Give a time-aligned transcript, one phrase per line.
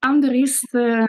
[0.00, 1.06] am dorit să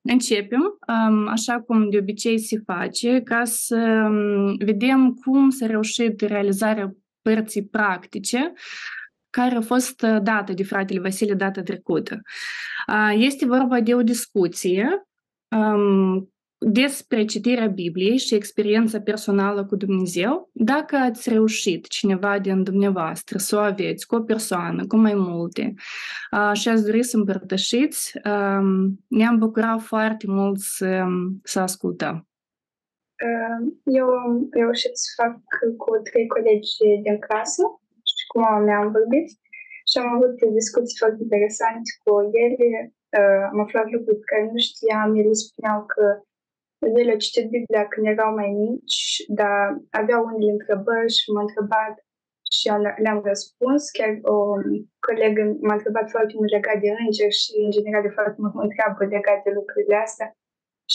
[0.00, 6.20] începem, um, așa cum de obicei se face, ca să um, vedem cum s-a reușit
[6.20, 8.52] realizarea părții practice
[9.30, 12.22] care a fost uh, dată de fratele Vasile data trecută.
[12.88, 15.08] Uh, este vorba de o discuție
[15.48, 23.38] um, despre citirea Bibliei și experiența personală cu Dumnezeu, dacă ați reușit cineva din dumneavoastră
[23.38, 25.74] să o aveți cu o persoană, cu mai multe,
[26.52, 28.12] și ați dori să împărtășiți,
[29.08, 31.04] ne-am bucurat foarte mult să,
[31.42, 32.28] să ascultăm.
[33.84, 35.34] Eu am reușit să fac
[35.76, 37.62] cu trei colegi din clasă
[38.10, 39.28] și cu mama mea am vorbit
[39.88, 42.10] și am avut discuții foarte interesante cu
[42.44, 42.92] ele.
[43.52, 45.08] Am aflat lucruri pe care nu știam.
[45.20, 46.04] Ele spuneau că
[46.78, 51.94] ele au citit Biblia când erau mai mici, dar aveau unele întrebări și m-au întrebat
[52.56, 52.66] și
[53.02, 53.90] le-am răspuns.
[53.90, 54.36] Chiar o
[55.06, 58.62] colegă m-a întrebat foarte mult legat de îngeri și, în general, de foarte mult mă
[58.62, 60.28] întreabă legat de lucrurile astea.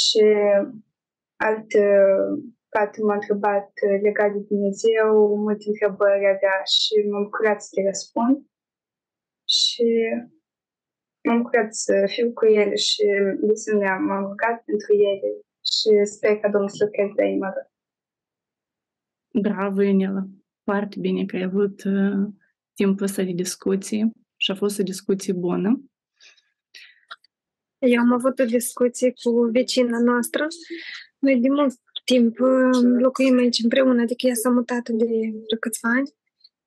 [0.02, 0.24] Și
[1.48, 1.70] alt
[2.72, 3.70] fată m-a întrebat
[4.08, 5.10] legat de Dumnezeu,
[5.46, 8.36] multe întrebări avea și m-am bucurat să le răspund.
[9.58, 9.88] Și
[11.26, 13.04] m-am bucurat să fiu cu ele și,
[13.46, 15.30] de asemenea, m-am rugat pentru ele
[15.78, 17.68] și sper ca Domnul să lucreze în mă
[19.42, 20.28] Bravo, Ionela!
[20.64, 22.28] Foarte bine că ai avut uh,
[22.74, 25.84] timpul ăsta de discuție și a fost o discuție bună.
[27.78, 30.48] Eu am avut o discuție cu vecina noastră.
[31.20, 31.74] Noi de mult
[32.06, 35.10] timp uh, locuim aici împreună, adică ea s-a mutat de
[35.60, 36.14] câțiva ani.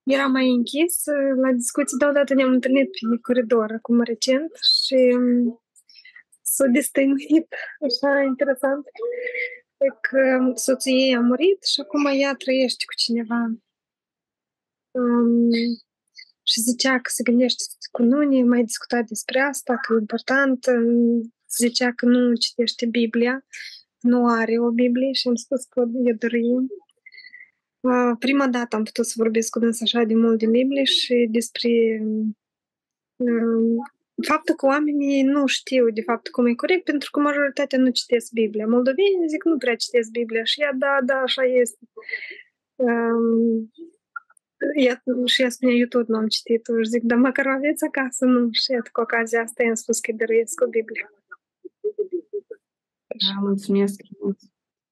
[0.03, 1.05] Era mai închis.
[1.43, 4.51] La discuții deodată ne-am întâlnit pe coridor acum recent
[4.85, 5.61] și um,
[6.57, 7.49] s-a destăinuit,
[7.87, 8.85] așa interesant,
[10.01, 13.41] că soțul ei a murit și acum ea trăiește cu cineva.
[14.91, 15.51] Um,
[16.43, 20.67] și zicea că se gândește cu nunii, mai discutat despre asta, că e important.
[21.59, 23.45] Zicea că nu citește Biblia,
[24.01, 26.69] nu are o Biblie și am spus că e dorim.
[27.81, 31.29] Uh, prima dată am putut să vorbesc cu dânsa așa de mult din Biblie și
[31.31, 31.71] despre
[33.17, 33.83] um,
[34.23, 38.33] faptul că oamenii nu știu de fapt cum e corect, pentru că majoritatea nu citesc
[38.33, 38.67] Biblia.
[38.67, 41.79] Moldovenii zic nu prea citesc Biblia și ea, da, da, așa este.
[42.75, 43.71] Um,
[44.75, 48.25] ea, și ea spune, eu tot nu am citit și zic, dar măcar aveți acasă,
[48.25, 48.49] nu.
[48.53, 51.11] Și iată, cu ocazia asta i-am spus că dăruiesc o Biblie.
[53.07, 54.01] Da, mulțumesc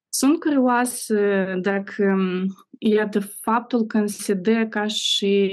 [0.09, 1.17] Sunt curioasă
[1.61, 2.15] dacă
[2.79, 5.51] Iată, faptul când se dă ca și,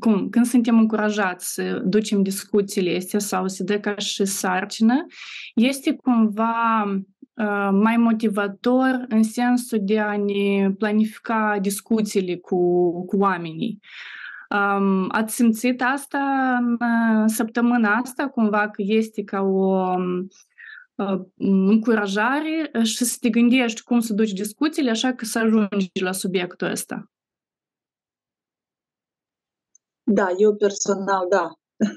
[0.00, 5.06] cum, când suntem încurajați să ducem discuțiile astea sau se dă ca și sarcină,
[5.54, 6.84] este cumva
[7.70, 12.56] mai motivator în sensul de a ne planifica discuțiile cu,
[13.06, 13.80] cu oamenii.
[14.50, 16.18] Um, ați simțit asta
[17.20, 19.94] în săptămâna asta, cumva că este ca o
[21.36, 26.70] încurajare și să te gândești cum să duci discuțiile așa că să ajungi la subiectul
[26.70, 27.10] ăsta.
[30.02, 31.46] Da, eu personal, da.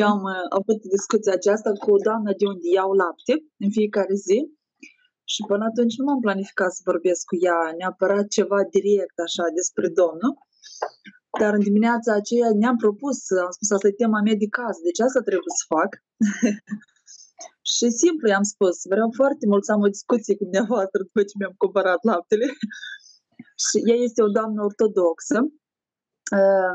[0.00, 0.24] Eu am
[0.58, 4.38] avut discuția aceasta cu o doamnă de unde iau lapte în fiecare zi
[5.32, 9.86] și până atunci nu m-am planificat să vorbesc cu ea neapărat ceva direct așa despre
[10.00, 10.34] Domnul,
[11.40, 15.00] dar în dimineața aceea ne-am propus, am spus, asta e tema mea de casă, deci
[15.06, 15.90] asta trebuie să fac.
[17.76, 21.34] Și simplu i-am spus, vreau foarte mult să am o discuție cu dumneavoastră după ce
[21.38, 22.46] mi-am cumpărat laptele.
[23.64, 25.38] și ea este o doamnă ortodoxă.
[26.38, 26.74] Uh,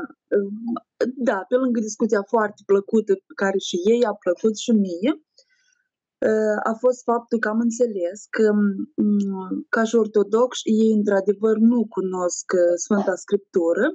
[1.28, 5.12] da, pe lângă discuția foarte plăcută pe care și ei a plăcut și mie,
[6.28, 8.46] uh, a fost faptul că am înțeles că
[9.02, 13.86] um, ca și ortodox ei într-adevăr nu cunosc uh, Sfânta Scriptură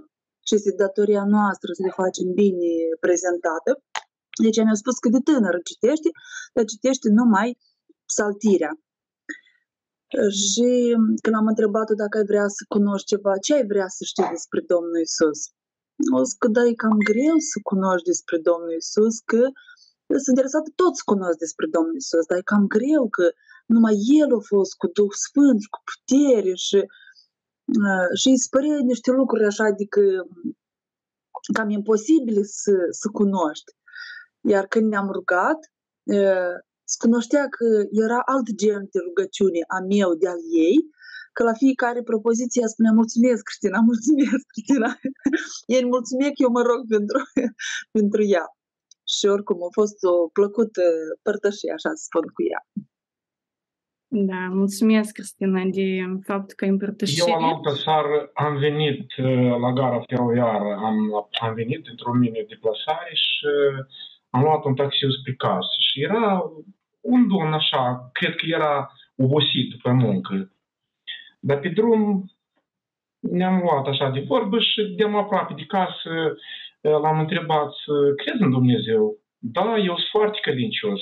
[0.46, 2.72] și este datoria noastră să le facem bine
[3.06, 3.72] prezentată
[4.42, 6.10] deci mi-a spus că de tânără citește,
[6.54, 7.58] dar citește numai
[8.06, 8.74] psaltirea.
[10.50, 10.70] Și
[11.24, 14.60] când am întrebat-o dacă ai vrea să cunoști ceva, ce ai vrea să știi despre
[14.72, 15.40] Domnul Isus?
[16.16, 19.42] O zis că da, e cam greu să cunoști despre Domnul Isus, că
[20.24, 23.26] sunt interesată toți să cunosc despre Domnul Isus, dar e cam greu că
[23.74, 26.80] numai El a fost cu Duh Sfânt, cu putere și,
[27.86, 30.02] uh, și îi spărea niște lucruri așa, adică
[31.54, 33.72] cam imposibile să, să cunoști.
[34.50, 35.60] Iar când ne-am rugat,
[36.84, 37.66] se cunoștea că
[38.06, 40.78] era alt gen de rugăciune a meu, de al ei,
[41.36, 44.92] că la fiecare propoziție spunea mulțumesc, Cristina, mulțumesc, Cristina.
[45.76, 47.18] Ei mulțumesc, eu mă rog pentru,
[47.98, 48.46] pentru ea.
[49.14, 50.84] Și oricum a fost o plăcută
[51.26, 52.62] părtășie, așa să spun cu ea.
[54.16, 55.88] Da, mulțumesc, Cristina, de
[56.30, 57.20] faptul că ai împărtășit.
[57.20, 59.08] Eu în altă seară am venit
[59.64, 60.98] la gara feroviară, am,
[61.42, 63.48] am venit într-o mine deplasare și
[64.34, 66.44] am luat un taxi spre casă și era
[67.02, 70.52] un domn așa, cred că era obosit pe muncă.
[71.40, 72.32] Dar pe drum
[73.20, 76.38] ne-am luat așa de vorbă și de aproape de casă
[76.82, 77.74] l-am întrebat,
[78.16, 79.18] crezi în Dumnezeu?
[79.38, 81.02] Da, eu sunt foarte credincios.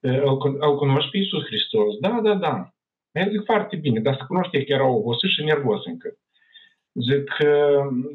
[0.00, 1.98] Îl, îl cunoști pe Iisus Hristos?
[2.00, 2.72] Da, da, da.
[3.12, 6.08] Eu zic foarte bine, dar să cunoște că era obosit și nervos încă.
[6.92, 7.36] Zic,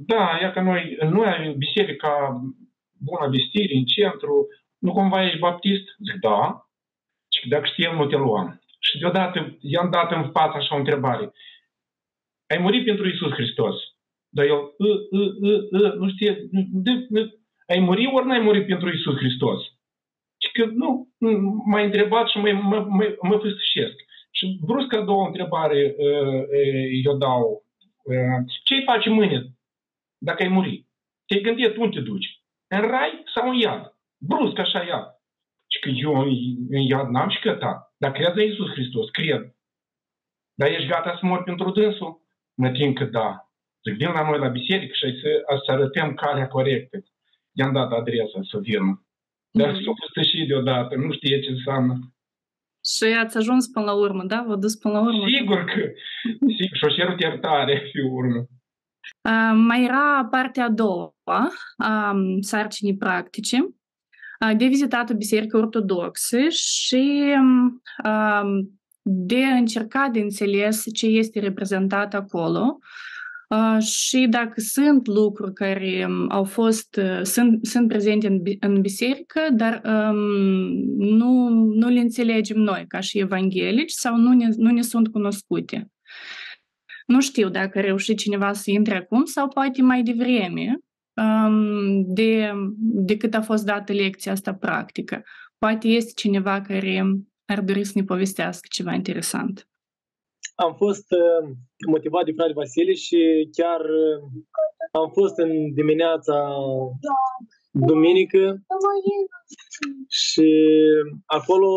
[0.06, 2.42] da, ia că noi, noi avem biserica
[2.98, 4.48] Bună Vestire în centru,
[4.78, 5.86] nu cumva ești baptist?
[6.06, 6.70] Zic, da.
[7.30, 8.62] Și dacă știam, nu te luam.
[8.80, 11.32] Și deodată i-am dat în față așa o întrebare.
[12.48, 13.76] Ai murit pentru Isus Hristos?
[14.30, 16.50] Dar el, ă, ă, ă, nu știe,
[17.68, 19.62] ai murit ori n-ai murit pentru Isus Hristos?
[20.44, 21.10] Și că nu,
[21.66, 23.96] m-a întrebat și mă, mă, mă, mă fâstășesc.
[24.32, 25.96] Și brusc a doua întrebare
[27.04, 27.66] eu dau.
[28.64, 29.56] Ce-i faci mâine
[30.18, 30.86] dacă ai muri?
[31.26, 32.44] Te-ai gândit unde te duci?
[32.68, 33.94] În rai sau în iad?
[34.18, 35.08] Brusc așa iad.
[35.68, 36.14] Și că eu
[36.70, 37.94] în iad n-am și căta.
[37.98, 39.56] Dar cred în Iisus Hristos, cred.
[40.54, 42.22] Dar ești gata să mor pentru dânsul?
[42.56, 43.50] Mă tin că da.
[43.84, 46.98] Zic, vin la noi la biserică și să, să arătăm calea corectă.
[47.52, 49.06] I-am dat adresa să vină.
[49.52, 49.82] Dar mm.
[50.14, 51.94] s-a și deodată, nu știe ce înseamnă.
[52.94, 54.44] Și ați ajuns până la urmă, da?
[54.48, 55.28] Vă dus până la urmă?
[55.28, 55.82] Sigur că,
[56.58, 58.42] sigur, și-o cerut iertare pe urmă.
[59.22, 61.16] Uh, mai era partea a doua
[61.76, 63.70] a sarcinii practice
[64.58, 67.36] de vizitat o biserică ortodoxă și
[69.02, 72.80] de încercat de înțeles ce este reprezentat acolo
[73.80, 80.18] și dacă sunt lucruri care au fost, sunt, sunt prezente în, în biserică, dar um,
[80.98, 85.90] nu, nu le înțelegem noi ca și evanghelici sau nu ne, nu ne sunt cunoscute.
[87.06, 90.80] Nu știu dacă a reușit cineva să intre acum sau poate mai devreme
[91.22, 95.24] um, de, de cât a fost dată lecția asta practică.
[95.58, 97.04] Poate este cineva care
[97.46, 99.68] ar dori să ne povestească ceva interesant.
[100.56, 101.50] Am fost uh,
[101.88, 104.18] motivat de frate Vasile și chiar uh,
[104.92, 106.36] am fost în dimineața
[107.80, 108.62] duminică
[110.10, 110.50] și
[111.26, 111.70] acolo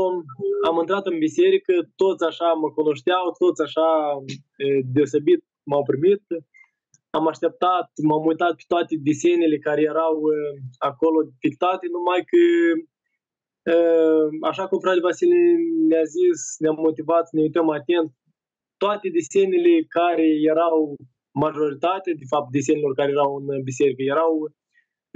[0.69, 3.89] am intrat în biserică, toți așa mă cunoșteau, toți așa
[4.95, 6.23] deosebit m-au primit.
[7.11, 10.17] Am așteptat, m-am uitat pe toate desenele care erau
[10.79, 12.43] acolo pictate, numai că
[14.51, 15.41] așa cum frate Vasile
[15.89, 18.11] ne-a zis, ne-a motivat să ne uităm atent,
[18.77, 20.95] toate desenele care erau
[21.45, 24.33] majoritate, de fapt, desenelor care erau în biserică, erau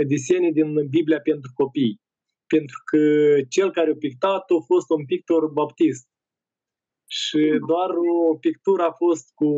[0.04, 2.00] desene din Biblia pentru copii.
[2.46, 2.99] Pentru că
[3.49, 6.06] cel care a pictat a fost un pictor baptist.
[7.06, 7.90] Și doar
[8.31, 9.49] o pictură a fost cu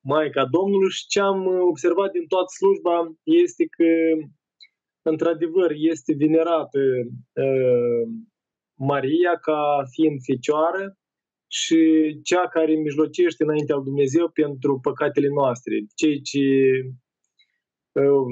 [0.00, 3.90] Maica Domnului și ce am observat din toată slujba este că
[5.02, 6.78] într-adevăr este venerată
[7.32, 8.02] uh,
[8.78, 9.60] Maria ca
[9.90, 10.96] fiind fecioară
[11.50, 11.80] și
[12.22, 15.74] cea care mijlocește înaintea lui Dumnezeu pentru păcatele noastre.
[15.94, 16.46] Cei ce
[17.92, 18.26] uh,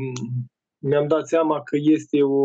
[0.89, 2.45] mi-am dat seama că este o,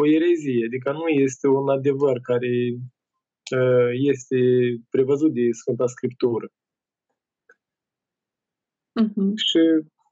[0.00, 2.52] o erezie, adică nu este un adevăr care
[3.58, 4.38] uh, este
[4.90, 6.46] prevăzut de Sfânta Scriptură.
[9.02, 9.32] Uh-huh.
[9.48, 9.62] Și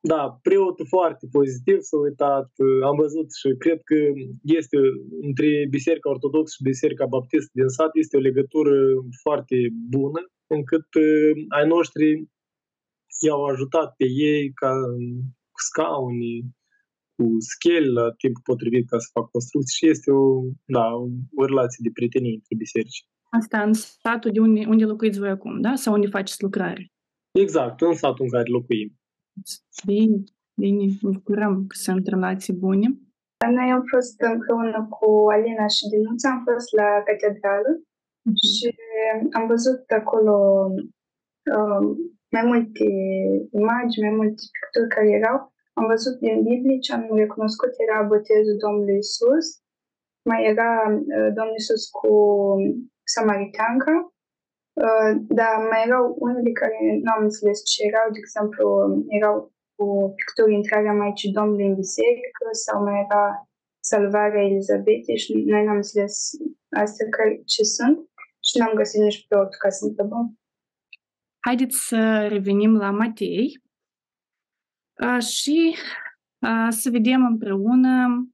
[0.01, 2.49] da, preotul foarte pozitiv s-a uitat,
[2.85, 3.99] am văzut și cred că
[4.43, 4.79] este
[5.21, 8.77] între Biserica Ortodoxă și Biserica Baptistă din sat este o legătură
[9.23, 9.57] foarte
[9.97, 12.07] bună, încât uh, ai noștri
[13.27, 14.73] i-au ajutat pe ei ca
[15.55, 16.33] cu scaune,
[17.17, 20.25] cu schele la timp potrivit ca să fac construcții și este o,
[20.65, 20.87] da,
[21.41, 23.07] o relație de prietenie între biserici.
[23.31, 25.75] Asta în satul de unde, unde locuiți voi acum, da?
[25.75, 26.93] Sau unde faceți lucrare?
[27.45, 28.91] Exact, în satul în care locuim.
[29.87, 30.17] Bine,
[30.61, 32.87] bine, mă bucurăm că sunt relații bune.
[33.51, 38.43] Noi am fost împreună cu Alina și Dinuța, am fost la catedrală uh-huh.
[38.55, 38.69] și
[39.39, 40.35] am văzut acolo
[41.55, 41.87] um,
[42.35, 42.87] mai multe
[43.63, 48.57] imagini, mai multe picturi care erau am văzut din Biblie ce am recunoscut era botezul
[48.65, 49.47] Domnului Isus,
[50.31, 50.71] mai era
[51.17, 52.13] uh, Domnul Isus cu
[53.15, 53.95] Samaritanca,
[54.85, 58.65] uh, dar mai erau unele care nu am înțeles ce erau, de exemplu,
[59.19, 59.37] erau
[59.77, 63.49] cu picturi intrarea Maicii Domnului în biserică sau mai era
[63.91, 66.31] salvarea Elizabetei și noi n-am înțeles
[66.83, 67.99] astea care, ce sunt
[68.47, 70.39] și n-am găsit nici pe ca să întrebăm.
[71.47, 73.64] Haideți să revenim la Matei,
[75.19, 75.75] și
[76.69, 78.25] să vedem împreună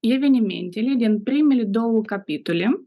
[0.00, 2.80] evenimentele din primele două capitole.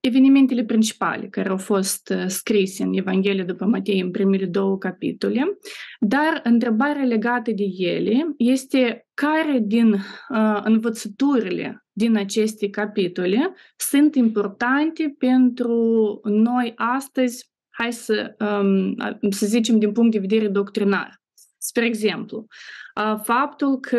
[0.00, 5.58] evenimentele principale care au fost scrise în Evanghelie după Matei în primele două capitole,
[6.00, 15.14] dar întrebarea legată de ele este care din uh, învățăturile din aceste capitole sunt importante
[15.18, 18.94] pentru noi astăzi, hai să, um,
[19.30, 21.20] să zicem din punct de vedere doctrinar.
[21.58, 22.46] Spre exemplu,
[23.22, 23.98] faptul că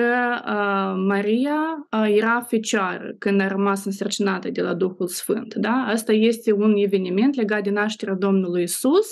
[1.07, 5.53] Maria era fecioară când a rămas însărcinată de la Duhul Sfânt.
[5.55, 5.85] Da?
[5.87, 9.07] Asta este un eveniment legat de nașterea Domnului Isus,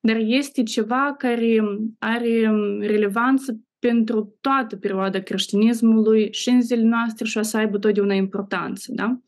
[0.00, 1.60] dar este ceva care
[1.98, 2.50] are
[2.80, 8.92] relevanță pentru toată perioada creștinismului și în zilele noastre și o să aibă totdeauna importanță.
[8.94, 9.20] Da?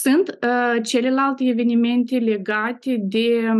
[0.00, 3.50] Sunt uh, celelalte evenimente legate de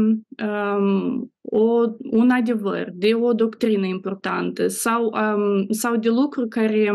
[0.45, 6.91] um, o, un adevăr, de o doctrină importantă sau, um, sau de lucruri care,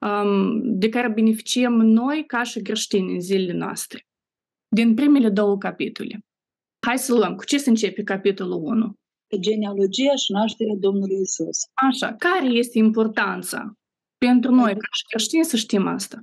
[0.00, 4.06] um, de care beneficiem noi ca și creștini în zilele noastre.
[4.68, 6.24] Din primele două capitole.
[6.86, 7.34] Hai să luăm.
[7.34, 8.94] Cu ce să începe capitolul 1?
[9.38, 11.58] Genealogia și nașterea Domnului Isus.
[11.72, 12.14] Așa.
[12.14, 13.72] Care este importanța
[14.18, 16.22] pentru noi ca și creștini să știm asta?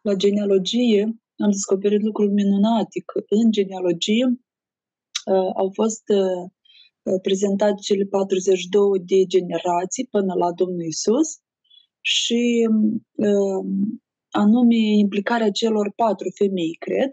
[0.00, 8.04] La genealogie am descoperit lucruri minunate, că în genealogie uh, au fost uh, prezentate cele
[8.04, 11.28] 42 de generații până la Domnul Isus
[12.00, 12.68] și
[13.28, 13.64] uh,
[14.30, 17.10] anume implicarea celor patru femei, cred,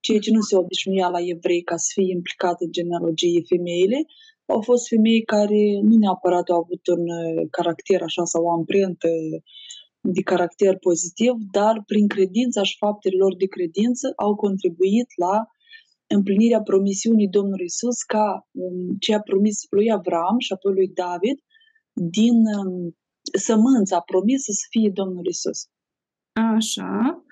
[0.00, 3.98] ceea ce nu se obișnuia la evrei ca să fie implicate în genealogie femeile,
[4.46, 7.04] au fost femei care nu neapărat au avut un
[7.50, 9.08] caracter așa sau o amprentă
[10.12, 15.46] de caracter pozitiv, dar prin credința și faptele lor de credință au contribuit la
[16.06, 21.38] împlinirea promisiunii Domnului Isus ca um, ce a promis lui Avram și apoi lui David
[21.92, 22.96] din um,
[23.38, 25.68] sămânța promisă să fie Domnul Isus.
[26.32, 27.24] Așa.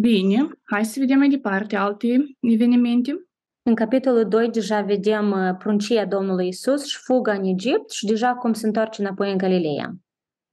[0.00, 3.26] Bine, hai să vedem mai departe alte evenimente.
[3.62, 8.34] În capitolul 2 deja vedem uh, pruncia Domnului Isus și fuga în Egipt și deja
[8.34, 10.01] cum se întoarce înapoi în Galileea.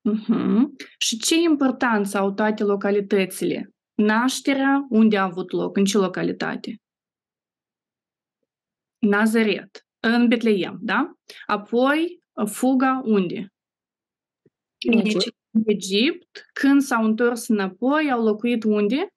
[0.07, 0.63] Uh-huh.
[0.97, 3.73] Și ce importanță au toate localitățile?
[3.93, 5.77] Nașterea unde a avut loc?
[5.77, 6.81] În ce localitate?
[8.97, 11.13] Nazaret, în Betleem, da?
[11.45, 13.53] Apoi fuga unde?
[14.87, 15.35] În Egipt.
[15.51, 16.45] În Egipt.
[16.53, 19.07] Când s-au întors înapoi, au locuit unde?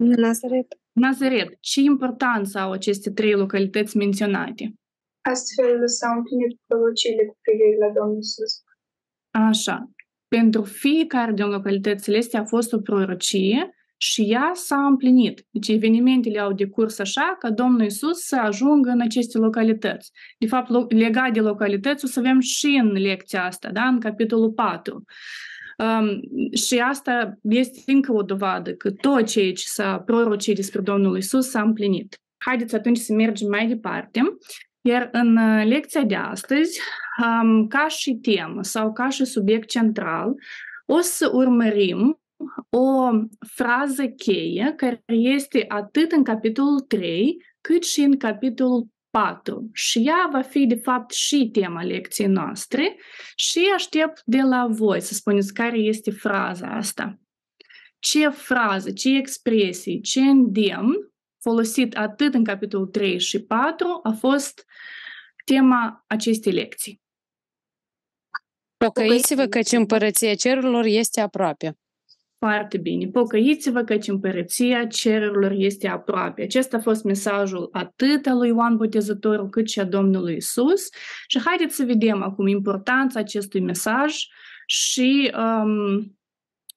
[0.00, 0.66] În Nazaret.
[0.92, 1.56] Nazaret.
[1.60, 4.74] Ce importanță au aceste trei localități menționate?
[5.20, 8.62] Astfel s-au împlinit prorocile cu privire la Domnul Isus.
[9.30, 9.90] Așa
[10.36, 15.46] pentru fiecare din localitățile astea a fost o prorocie și ea s-a împlinit.
[15.50, 20.12] Deci evenimentele au decurs așa ca Domnul Isus să ajungă în aceste localități.
[20.38, 23.82] De fapt, legat de localități o să avem și în lecția asta, da?
[23.82, 25.04] în capitolul 4.
[25.78, 26.20] Um,
[26.56, 31.48] și asta este încă o dovadă că tot ceea ce s-a prorocit despre Domnul Isus
[31.48, 32.20] s-a împlinit.
[32.38, 34.20] Haideți atunci să mergem mai departe.
[34.80, 36.80] Iar în lecția de astăzi
[37.68, 40.34] ca și temă sau ca și subiect central,
[40.86, 42.20] o să urmărim
[42.70, 43.10] o
[43.48, 49.70] frază cheie care este atât în capitolul 3 cât și în capitolul 4.
[49.72, 52.96] Și ea va fi, de fapt, și tema lecției noastre
[53.36, 57.18] și aștept de la voi să spuneți care este fraza asta.
[57.98, 64.64] Ce frază, ce expresii, ce îndemn folosit atât în capitolul 3 și 4 a fost
[65.44, 67.01] tema acestei lecții.
[68.84, 71.76] Pocăiți-vă căci împărăția cerurilor este aproape.
[72.38, 73.06] Foarte bine.
[73.06, 76.42] Pocăiți-vă căci împărăția cerurilor este aproape.
[76.42, 80.88] Acesta a fost mesajul atât al lui Ioan Botezătorul cât și a Domnului Isus.
[81.26, 84.16] Și haideți să vedem acum importanța acestui mesaj
[84.66, 86.16] și um,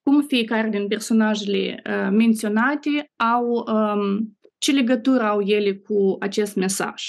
[0.03, 7.03] cum fiecare din personajele uh, menționate au, um, ce legătură au ele cu acest mesaj.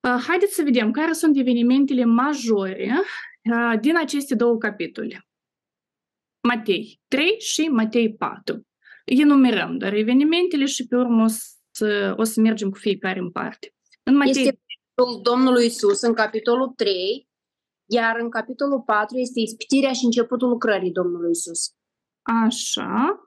[0.00, 2.92] Uh, haideți să vedem care sunt evenimentele majore
[3.80, 5.26] din aceste două capitole.
[6.48, 8.66] Matei 3 și Matei 4.
[9.04, 11.26] Enumerăm doar evenimentele și pe urmă o
[11.70, 13.74] să, o să mergem cu fiecare în parte.
[14.02, 14.30] În Matei...
[14.30, 14.58] Este
[15.22, 17.28] Domnului Isus în capitolul 3,
[17.86, 21.74] iar în capitolul 4 este ispitirea și începutul lucrării Domnului Isus.
[22.22, 23.23] Așa.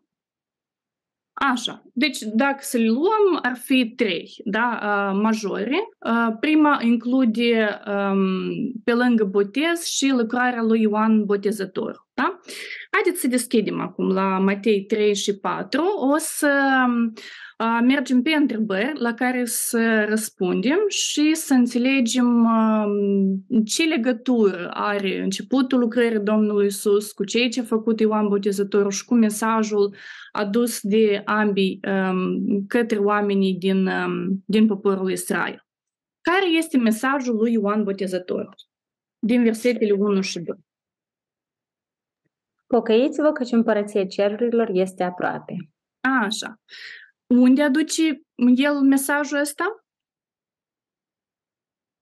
[1.39, 1.83] Așa.
[1.93, 4.79] Deci, dacă să le luăm, ar fi trei, da,
[5.13, 5.89] majore.
[6.39, 7.79] Prima include,
[8.83, 12.07] pe lângă botez, și lucrarea lui Ioan Botezător.
[12.13, 12.39] Da?
[12.91, 15.81] Haideți să deschidem acum la Matei 3 și 4.
[16.13, 17.21] O să uh,
[17.83, 25.79] mergem pe întrebări la care să răspundem și să înțelegem uh, ce legătură are începutul
[25.79, 29.95] lucrării Domnului Isus cu ceea ce a făcut Ioan Botezătorul și cu mesajul
[30.31, 35.65] adus de ambii um, către oamenii din, um, din poporul Israel.
[36.21, 38.55] Care este mesajul lui Ioan Botezătorul?
[39.19, 40.55] Din versetele 1 și 2.
[42.67, 45.55] Pocăiți-vă căci împărăția cerurilor este aproape.
[46.21, 46.59] Așa.
[47.27, 48.21] Unde aduce
[48.55, 49.85] el mesajul ăsta?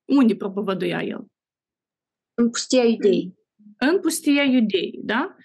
[0.05, 1.25] Unde propovăduia el?
[2.33, 3.35] În pustia iudei.
[3.77, 5.35] În pustia iudei, da?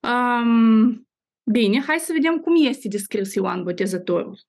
[0.00, 1.08] Um,
[1.52, 4.40] bine, hai să vedem cum este descris Ioan Botezătorul.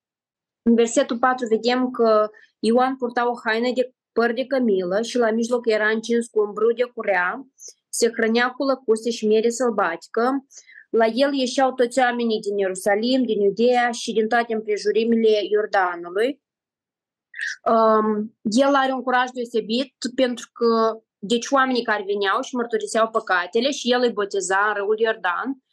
[0.62, 5.32] În versetul 4 vedem că Ioan purta o haină de păr de cămilă și la
[5.32, 7.48] mijloc era încins cu un brâu de curea
[7.90, 10.46] se hrănea cu lăcuste și miere sălbatică.
[10.94, 16.42] La el ieșeau toți oamenii din Ierusalim, din Iudea și din toate împrejurimile Iordanului.
[17.66, 23.72] Um, el are un curaj deosebit pentru că deci oamenii care veneau și mărturiseau păcatele
[23.72, 25.64] și el îi boteza în râul Iordan,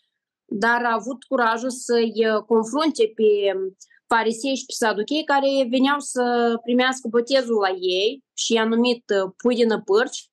[0.44, 2.12] dar a avut curajul să-i
[2.46, 3.30] confrunte pe
[4.06, 9.04] farisei și pe saduchei care veneau să primească botezul la ei și i-a numit
[9.36, 10.30] pui din părci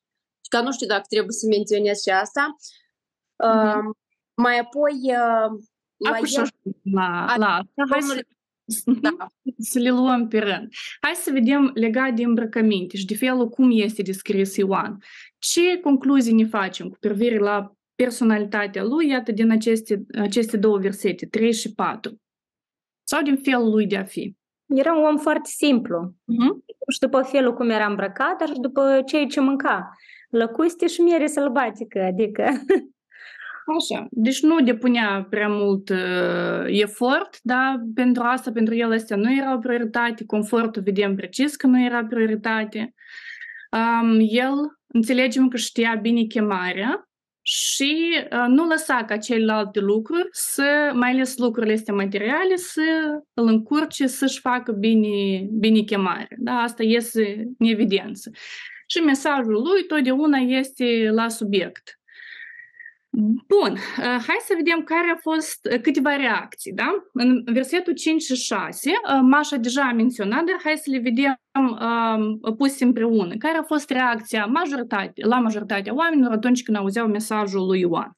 [0.50, 2.56] că nu știu dacă trebuie să menționez și asta.
[2.56, 3.86] Uh-huh.
[3.86, 3.96] Uh,
[4.42, 5.60] mai apoi, uh,
[5.98, 6.48] la el...
[6.82, 7.84] La, la asta.
[7.90, 8.26] Hai să,
[9.02, 9.28] da.
[9.72, 10.74] să le luăm pe rând.
[11.02, 15.04] Hai să vedem legat de îmbrăcăminte și de felul cum este descris Ioan.
[15.38, 21.26] Ce concluzii ne facem cu privire la personalitatea lui, iată, din aceste, aceste două versete,
[21.26, 22.22] 3 și 4?
[23.04, 24.36] Sau din felul lui de a fi?
[24.66, 26.14] Era un om foarte simplu.
[26.14, 26.76] Uh-huh.
[26.92, 29.92] Și după felul cum era îmbrăcat, dar și după ceea ce mânca
[30.30, 32.46] lăcuste și miere sălbatică, adică...
[33.76, 39.36] Așa, deci nu depunea prea mult uh, efort, dar pentru asta, pentru el astea nu
[39.38, 42.94] era o prioritate, confortul vedem precis că nu era prioritate.
[43.72, 44.54] Um, el
[44.88, 47.10] înțelegem că știa bine chemarea
[47.42, 52.82] și uh, nu lăsa ca celelalte lucruri, să, mai ales lucrurile astea materiale, să
[53.34, 56.28] îl încurce să-și facă bine, bine chemarea.
[56.38, 56.52] Da?
[56.52, 58.32] Asta iese în evidență
[58.88, 61.97] și mesajul lui totdeauna este la subiect.
[63.48, 66.74] Bun, hai să vedem care au fost câteva reacții.
[66.74, 67.08] Da?
[67.14, 71.40] În versetul 5 și 6, Mașa deja a menționat, dar hai să le vedem
[72.42, 73.36] uh, puse împreună.
[73.38, 78.12] Care a fost reacția majoritate, la majoritatea oamenilor atunci când auzeau mesajul lui Ioan?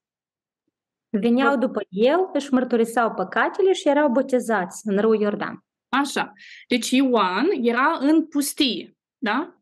[1.09, 5.63] Veneau după el, își mărturiseau păcatele și erau botezați în râul Iordan.
[5.89, 6.33] Așa.
[6.67, 9.58] Deci Ioan era în pustie, da?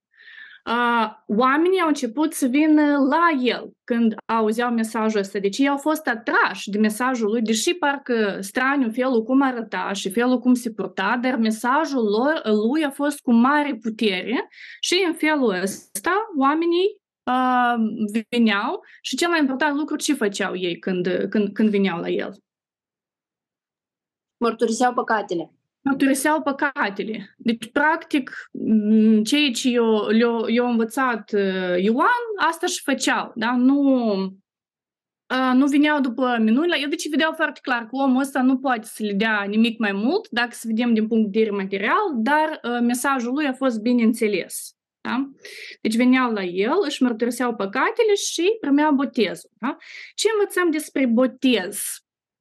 [0.68, 5.40] Uh, oamenii au început să vină la el când auzeau mesajul ăsta.
[5.40, 10.12] Deci ei au fost atrași de mesajul lui, deși parcă straniu felul cum arăta și
[10.12, 14.48] felul cum se purta, dar mesajul lor, lui a fost cu mare putere
[14.80, 17.02] și în felul ăsta oamenii
[17.32, 17.76] uh,
[18.30, 22.34] veneau și cel mai important lucru ce făceau ei când, când, când veneau la el?
[24.38, 25.57] Mărturiseau păcatele
[25.88, 27.36] mărturiseau păcatele.
[27.38, 28.50] Deci, practic,
[29.24, 31.32] ceea ce eu, eu, eu învățat
[31.78, 33.56] Ioan, asta și făceau, da?
[33.56, 34.14] Nu,
[35.54, 36.78] nu vineau după minunile.
[36.82, 39.92] Eu deci vedeau foarte clar că omul ăsta nu poate să le dea nimic mai
[39.92, 44.04] mult, dacă să vedem din punct de vedere material, dar mesajul lui a fost bine
[44.04, 44.72] înțeles.
[45.02, 45.30] Da?
[45.82, 49.50] Deci veneau la el, își mărturiseau păcatele și primeau botezul.
[49.60, 49.78] Da?
[50.16, 51.82] Ce învățăm despre botez?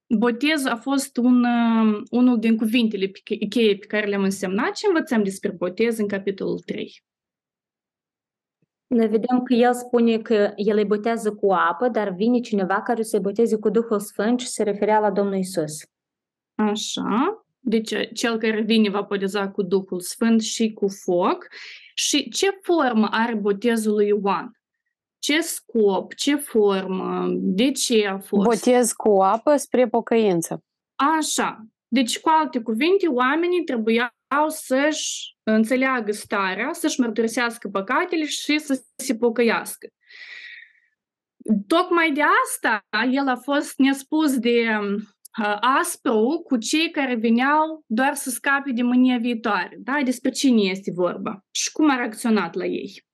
[0.09, 1.45] Botez a fost un,
[2.09, 3.11] unul din cuvintele
[3.49, 7.03] cheie pe care le-am însemnat și învățăm despre botez în capitolul 3.
[8.87, 13.01] Noi vedem că el spune că el îi botează cu apă, dar vine cineva care
[13.01, 15.75] se boteze cu Duhul Sfânt și se referea la Domnul Isus.
[16.55, 17.45] Așa.
[17.59, 21.47] Deci cel care vine va boteza cu Duhul Sfânt și cu foc.
[21.95, 24.56] Și ce formă are botezul lui Ioan?
[25.19, 28.43] Ce scop, ce formă, de ce a fost.
[28.43, 30.63] Botez cu apă spre pocăință.
[30.95, 31.65] Așa.
[31.87, 34.09] Deci, cu alte cuvinte, oamenii trebuiau
[34.47, 39.87] să-și înțeleagă starea, să-și mărturisească păcatele și să se pocăiască.
[41.67, 44.65] Tocmai de asta el a fost nespus de
[45.39, 49.77] uh, aspru cu cei care veneau doar să scape de mânia viitoare.
[49.79, 49.99] Da?
[50.03, 53.06] Despre cine este vorba și cum a reacționat la ei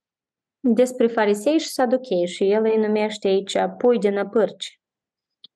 [0.65, 4.81] despre farisei și saduchei și el îi numește aici pui de năpârci.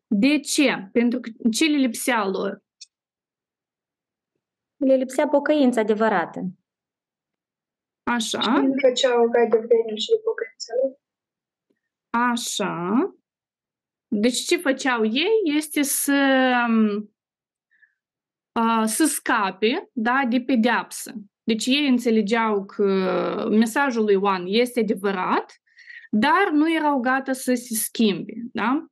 [0.07, 0.89] De ce?
[0.91, 2.63] Pentru că ce le lipsea lor?
[4.75, 6.39] Le lipsea pocăința adevărată.
[8.03, 8.41] Așa.
[8.41, 10.99] Și făceau gai de vreme și de pocăința lor.
[12.09, 13.15] Așa.
[14.07, 16.65] Deci ce făceau ei este să,
[18.85, 21.13] să scape da, de pedeapsă.
[21.47, 25.61] Deci ei înțelegeau că mesajul lui Ioan este adevărat,
[26.11, 28.33] dar nu erau gata să se schimbe.
[28.51, 28.85] Da?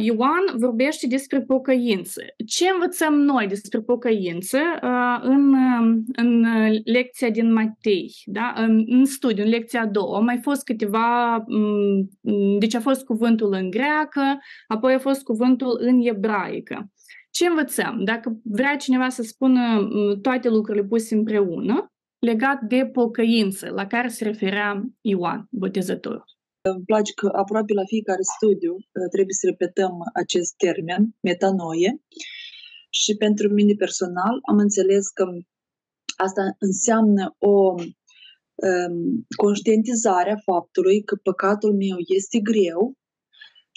[0.00, 2.22] Ioan vorbește despre pocăință.
[2.46, 4.58] Ce învățăm noi despre pocăință
[5.22, 5.54] în,
[6.12, 6.46] în
[6.84, 8.52] lecția din Matei, da?
[8.86, 10.16] în studiu, în lecția a doua?
[10.16, 11.44] Au mai fost câteva,
[12.58, 16.90] deci a fost cuvântul în greacă, apoi a fost cuvântul în ebraică.
[17.36, 18.04] Ce învățăm?
[18.04, 19.62] Dacă vrea cineva să spună
[20.22, 26.24] toate lucrurile puse împreună, legat de pocăință, la care se referea Ioan, botezătorul.
[26.60, 31.90] Îmi place că aproape la fiecare studiu uh, trebuie să repetăm acest termen, metanoie,
[32.90, 35.24] și pentru mine personal am înțeles că
[36.26, 42.96] asta înseamnă o um, conștientizare a faptului că păcatul meu este greu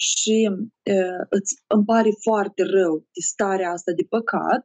[0.00, 0.50] și
[0.94, 4.62] uh, îți, îmi pare foarte rău de starea asta de păcat,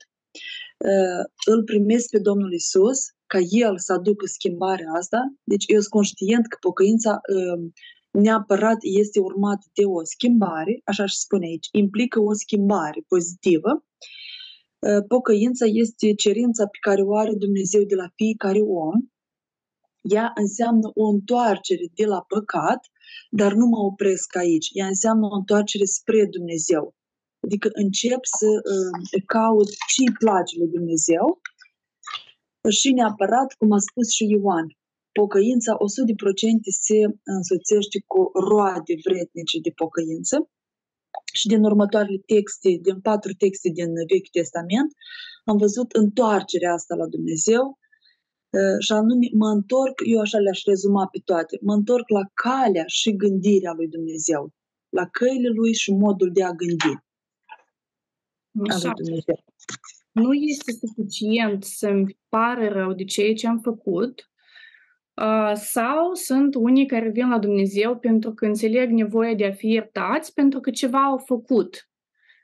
[0.77, 5.19] uh, îl primesc pe Domnul Isus ca El să aducă schimbarea asta.
[5.43, 7.71] Deci eu sunt conștient că pocăința uh,
[8.11, 13.85] neapărat este urmat de o schimbare, așa și spune aici, implică o schimbare pozitivă.
[15.07, 18.95] Pocăința este cerința pe care o are Dumnezeu de la fiecare om.
[20.01, 22.79] Ea înseamnă o întoarcere de la păcat,
[23.29, 24.67] dar nu mă opresc aici.
[24.73, 26.93] Ea înseamnă o întoarcere spre Dumnezeu.
[27.45, 31.25] Adică încep să uh, caut ce îi place lui Dumnezeu
[32.79, 34.67] și neapărat, cum a spus și Ioan,
[35.11, 35.77] pocăința 100%
[36.85, 40.49] se însoțește cu roade vretnice de pocăință.
[41.33, 44.89] Și din următoarele texte, din patru texte din Vechiul Testament,
[45.43, 47.63] am văzut întoarcerea asta la Dumnezeu
[48.79, 53.15] și anume mă întorc, eu așa le-aș rezuma pe toate, mă întorc la calea și
[53.15, 54.53] gândirea lui Dumnezeu,
[54.89, 57.03] la căile lui și modul de a gândi.
[58.69, 58.91] Așa.
[58.95, 59.43] Dumnezeu.
[60.11, 64.29] Nu este suficient să-mi pare rău de ceea ce am făcut,
[65.53, 70.33] sau sunt unii care vin la Dumnezeu pentru că înțeleg nevoia de a fi iertați
[70.33, 71.89] pentru că ceva au făcut,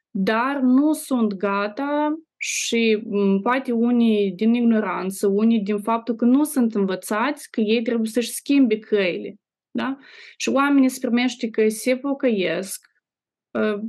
[0.09, 3.03] dar nu sunt gata și
[3.41, 8.31] poate unii din ignoranță, unii din faptul că nu sunt învățați că ei trebuie să-și
[8.31, 9.35] schimbe căile.
[9.71, 9.97] Da?
[10.37, 12.85] Și oamenii se primește că se pocăiesc,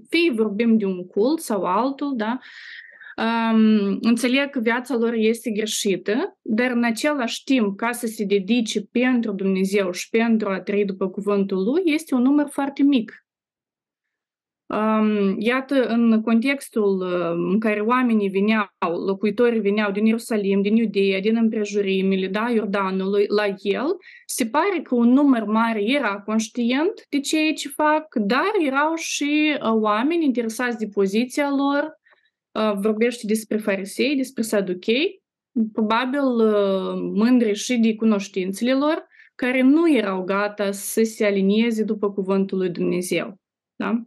[0.09, 2.39] fie vorbim de un cult sau altul, da?
[3.17, 8.81] um, înțeleg că viața lor este greșită, dar în același timp, ca să se dedice
[8.81, 13.27] pentru Dumnezeu și pentru a trăi după cuvântul Lui, este un număr foarte mic.
[14.73, 17.03] Um, iată, în contextul
[17.53, 18.67] în care oamenii veneau,
[19.07, 24.95] locuitorii veneau din Ierusalim, din Iudeea, din împrejurimile, da, Iordanului, la el, se pare că
[24.95, 30.87] un număr mare era conștient de ceea ce fac, dar erau și oameni interesați de
[30.87, 32.01] poziția lor,
[32.81, 35.23] vorbește despre farisei, despre saduchei,
[35.73, 36.23] probabil
[37.15, 42.71] mândri și de cunoștințele lor, care nu erau gata să se alinieze după cuvântul lui
[42.71, 43.41] Dumnezeu.
[43.77, 44.03] Da?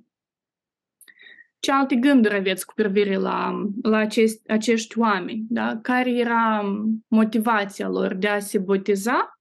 [1.66, 5.46] Ce alte gânduri aveți cu privire la, la acest, acești oameni?
[5.50, 5.80] Da?
[5.82, 6.64] Care era
[7.08, 9.40] motivația lor de a se boteza,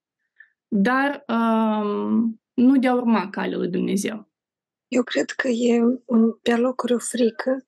[0.69, 4.31] dar um, nu de a urma calea lui Dumnezeu?
[4.89, 7.67] Eu cred că e un, pe locuri o frică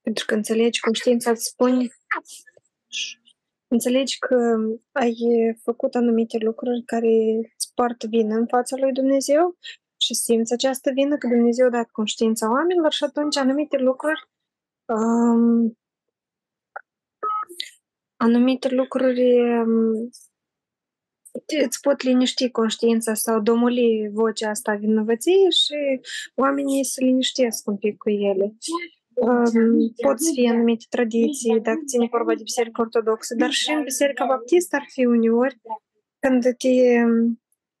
[0.00, 1.88] pentru că înțelegi, conștiința îți spune,
[3.68, 4.56] înțelegi că
[4.92, 5.16] ai
[5.62, 7.08] făcut anumite lucruri care
[7.56, 9.56] îți poartă vină în fața lui Dumnezeu
[10.04, 14.28] și simți această vină că Dumnezeu a dat conștiința oamenilor și atunci anumite lucruri
[14.84, 15.78] um,
[18.16, 20.10] anumite lucruri um,
[21.64, 26.00] îți pot liniști conștiința sau domoli vocea asta vinovăției și
[26.34, 28.54] oamenii se liniștesc un pic cu ele.
[30.02, 34.24] Pot să fie anumite tradiții, dacă ține vorba de biserică ortodoxă, dar și în biserica
[34.24, 35.60] baptistă ar fi uneori
[36.18, 36.68] când te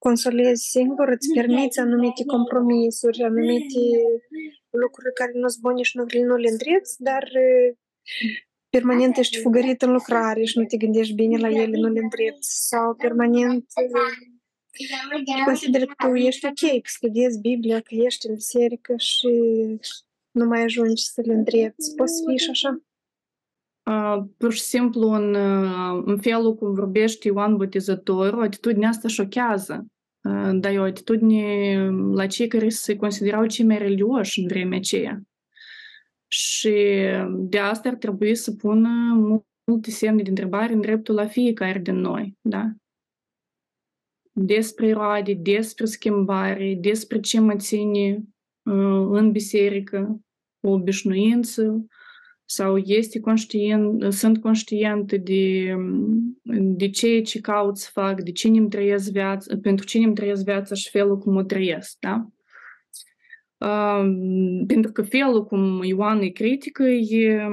[0.08, 3.82] consolezi singur, îți permiți anumite compromisuri, anumite
[4.70, 7.24] lucruri care nu sunt bune și nu, nu le îndreți, dar
[8.68, 12.68] permanent ești fugărit în lucrare și nu te gândești bine la ele, nu le îndrepți
[12.68, 13.64] sau permanent
[15.44, 19.28] consider că tu ești ok, că studiezi Biblia, că ești în biserică și
[20.30, 21.94] nu mai ajungi să le îndrepți.
[21.94, 22.82] Poți să fii și așa?
[23.90, 25.34] Uh, pur și simplu, în,
[26.04, 29.86] în felul cum vorbește Ioan Botezătorul, atitudinea asta șochează.
[30.24, 31.76] Uh, dar e o atitudine
[32.12, 35.22] la cei care se considerau cei mai religioși în vremea aceea.
[36.26, 36.74] Și
[37.28, 38.88] de asta ar trebui să pună
[39.64, 42.70] multe semne de întrebare în dreptul la fiecare din noi, da?
[44.32, 48.14] Despre roade, despre schimbare, despre ce mă ține
[48.62, 50.20] uh, în biserică,
[50.60, 51.86] o obișnuință,
[52.44, 55.74] sau este conștient, sunt conștientă de,
[56.58, 60.44] de ceea ce caut să fac, de cine îmi trăiesc viața, pentru cine îmi trăiesc
[60.44, 62.28] viața și felul cum o trăiesc, da?
[63.58, 64.04] Uh,
[64.66, 67.48] pentru că felul cum Ioan îi critică e,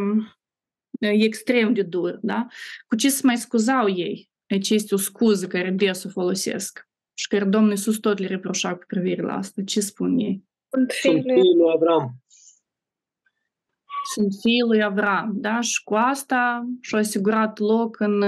[1.00, 2.48] e extrem de dur, da?
[2.88, 4.30] Cu ce să mai scuzau ei?
[4.50, 8.76] Aici este o scuză care des o folosesc și care Domnul Iisus tot le reproșa
[8.76, 9.62] cu privire la asta.
[9.66, 10.44] Ce spun ei?
[10.70, 12.21] Sunt Sunt fiile fiul lui Avram.
[14.14, 15.60] Sunt fiul lui Avram, da?
[15.60, 18.22] Și cu asta și-a asigurat loc în,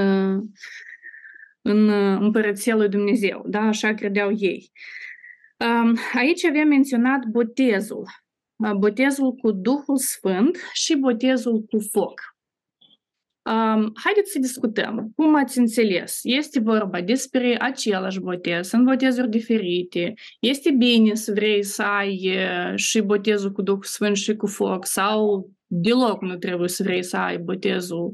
[1.62, 1.90] în
[2.24, 3.60] împărăția lui Dumnezeu, da?
[3.60, 4.72] Așa credeau ei.
[5.58, 8.06] Um, Aici avem menționat botezul.
[8.56, 12.33] Uh, Botezul cu Duhul Sfânt și botezul cu foc.
[13.46, 15.12] Um, haideți să discutăm.
[15.16, 16.20] Cum ați înțeles?
[16.22, 20.14] Este vorba despre același botez, sunt botezuri diferite.
[20.40, 24.86] Este bine să vrei să ai uh, și botezul cu Duhul Sfânt și cu foc
[24.86, 28.12] sau deloc nu trebuie să vrei să ai botezul,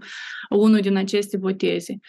[0.49, 1.99] unul din aceste boteze.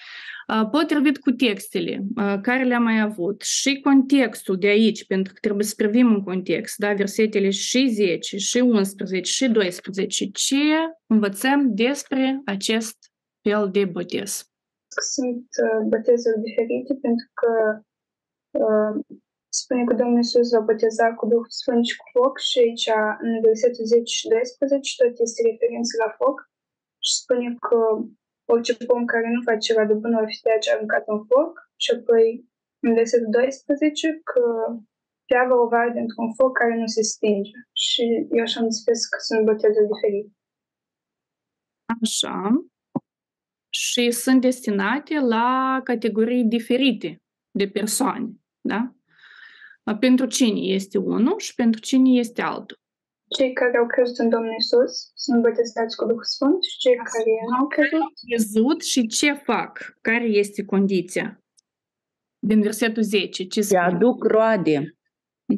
[0.48, 5.38] Uh, Potrivit cu textele uh, care le-am mai avut și contextul de aici, pentru că
[5.42, 10.56] trebuie să privim în context, da, versetele și 10, și 11, și 12, ce
[11.06, 13.09] învățăm despre acest
[13.42, 14.30] fel de botez.
[15.14, 17.52] Sunt uh, botezuri diferite pentru că
[18.64, 18.94] uh,
[19.60, 22.88] spune că Domnul Iisus va boteza cu Duhul Sfânt și cu foc și aici
[23.26, 26.36] în versetul 10 și 12 tot este referință la foc
[27.06, 27.78] și spune că
[28.52, 31.52] orice pom care nu face ceva de bun va fi de aceea aruncat în foc
[31.82, 32.26] și apoi
[32.86, 34.44] în versetul 12 că
[35.28, 38.04] piava o va arde într-un foc care nu se stinge și
[38.36, 40.32] eu așa am înțeles că sunt botezuri diferite.
[42.02, 42.34] Așa.
[43.82, 48.94] Și sunt destinate la categorii diferite de persoane, da?
[50.00, 52.78] Pentru cine este unul și pentru cine este altul.
[53.36, 57.30] Cei care au crezut în Domnul Iisus sunt botezați cu Duhul Sfânt și cei care
[57.50, 59.96] nu au crezut Crezut și ce fac?
[60.00, 61.42] Care este condiția?
[62.38, 63.82] Din versetul 10, ce Se spune?
[63.82, 64.96] aduc roade.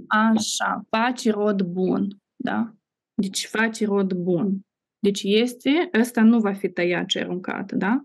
[0.06, 2.72] Așa, face rod bun, da?
[3.14, 4.60] Deci face rod bun.
[4.98, 8.04] Deci este, ăsta nu va fi tăiat și aruncat, da?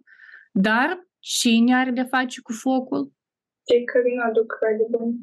[0.59, 3.11] Dar cine are de face cu focul?
[3.67, 5.15] cei care nu aduc roade bune.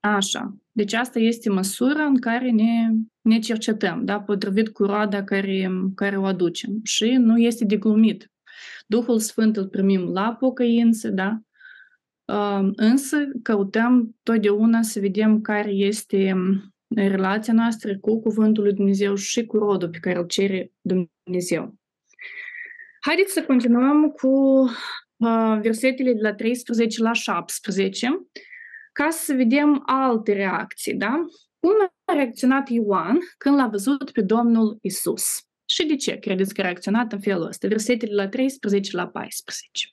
[0.00, 0.56] Așa.
[0.72, 4.20] Deci asta este măsura în care ne, ne cercetăm, da?
[4.20, 6.80] Potrivit cu roada care, care o aducem.
[6.82, 8.30] Și nu este de glumit.
[8.86, 11.40] Duhul Sfânt îl primim la pocăință, da?
[12.24, 16.34] Uh, Însă căutăm totdeauna să vedem care este
[16.88, 21.74] relația noastră cu Cuvântul lui Dumnezeu și cu rodul pe care îl cere Dumnezeu.
[23.06, 28.08] Haideți să continuăm cu uh, versetele de la 13 la 17
[28.92, 31.24] ca să vedem alte reacții, da?
[31.58, 31.72] Cum
[32.04, 35.40] a reacționat Ioan când l-a văzut pe Domnul Isus?
[35.64, 37.68] Și de ce credeți că a reacționat în felul ăsta?
[37.68, 39.88] Versetele de la 13 la 14.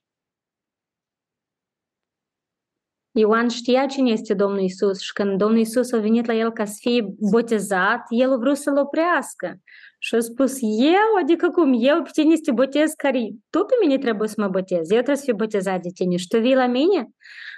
[3.11, 6.65] Ioan știa cine este Domnul Isus și când Domnul Isus a venit la el ca
[6.65, 9.61] să fie botezat, el a vrut să-l oprească.
[10.05, 13.73] Și a spus, eu, adică cum, eu pe tine să te botez care tu pe
[13.81, 16.55] mine trebuie să mă botez, eu trebuie să fiu botezat de tine și tu vii
[16.55, 17.09] la mine?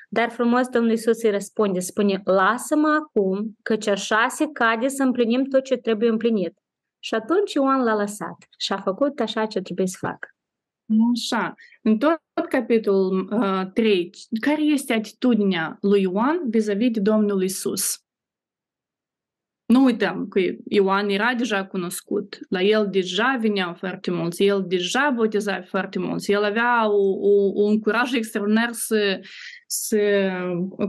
[0.10, 5.44] Dar frumos Domnul Isus îi răspunde, spune, lasă-mă acum, căci așa se cade să împlinim
[5.44, 6.54] tot ce trebuie împlinit.
[7.00, 10.28] Și atunci Ioan l-a lăsat și a făcut așa ce trebuie să facă.
[11.14, 11.54] Așa.
[11.82, 18.05] În tot capitolul uh, 3, care este atitudinea lui Ioan vis-a-vis de Domnul Isus?
[19.66, 22.38] Nu uităm că Ioan era deja cunoscut.
[22.50, 27.52] La el deja veneau foarte mulți, el deja boteza foarte mulți, el avea o, o,
[27.64, 29.20] un curaj extraordinar să,
[29.68, 30.00] să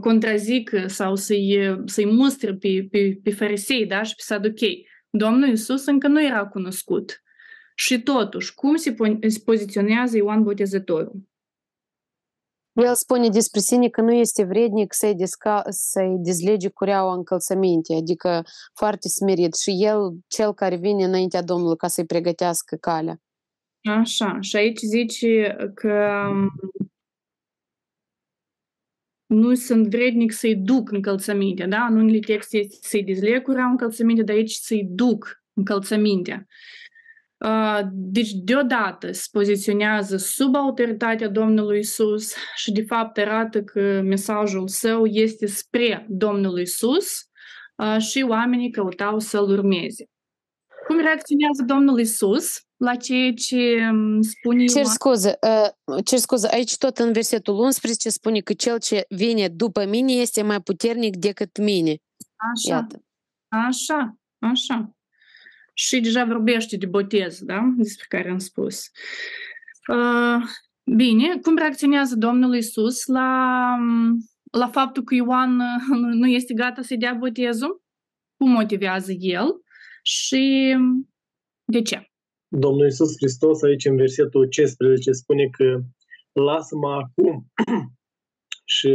[0.00, 4.02] contrazică sau să-i, să-i mustre pe, pe, pe farisei da?
[4.02, 4.88] și pe saduchei.
[5.10, 7.22] Domnul Isus încă nu era cunoscut.
[7.74, 11.22] Și totuși, cum se, po- se poziționează Ioan Botezătorul?
[12.84, 18.44] El spune despre sine că nu este vrednic să-i, desca- să-i dezlege cureaua încălțăminte, adică
[18.74, 23.20] foarte smerit și el, cel care vine înaintea Domnului ca să-i pregătească calea.
[23.82, 26.28] Așa, și aici zice că
[29.26, 31.86] nu sunt vrednic să-i duc încălțămintea, da?
[31.90, 36.46] În unele texte este să-i dezleg cureaua încălțămintea, dar aici să-i duc încălțămintea.
[36.48, 36.85] Uh,
[37.92, 45.06] Deci, deodată se poziționează sub autoritatea Domnului Isus și, de fapt, arată că mesajul său
[45.06, 47.06] este spre Domnul Isus
[47.76, 50.04] uh, și oamenii căutau să-l urmeze.
[50.86, 54.92] Cum reacționează Domnul Isus la ceea ce um, spune Cer Ioan?
[54.92, 59.84] scuze, uh, cer scuze, aici tot în versetul 11 spune că cel ce vine după
[59.84, 61.96] mine este mai puternic decât mine.
[62.54, 62.74] Așa.
[62.74, 63.04] Iată.
[63.48, 64.95] Așa, așa.
[65.78, 67.74] Și deja vorbește de botez, da?
[67.76, 68.90] Despre care am spus.
[69.88, 70.42] Uh,
[70.96, 73.30] bine, cum reacționează Domnul Isus la,
[74.50, 75.60] la faptul că Ioan
[76.12, 77.82] nu este gata să-i dea botezul?
[78.36, 79.46] Cum motivează el
[80.02, 80.76] și
[81.64, 82.10] de ce?
[82.48, 85.80] Domnul Isus Hristos aici în versetul 15 spune că
[86.32, 87.52] lasă-mă acum
[88.74, 88.88] și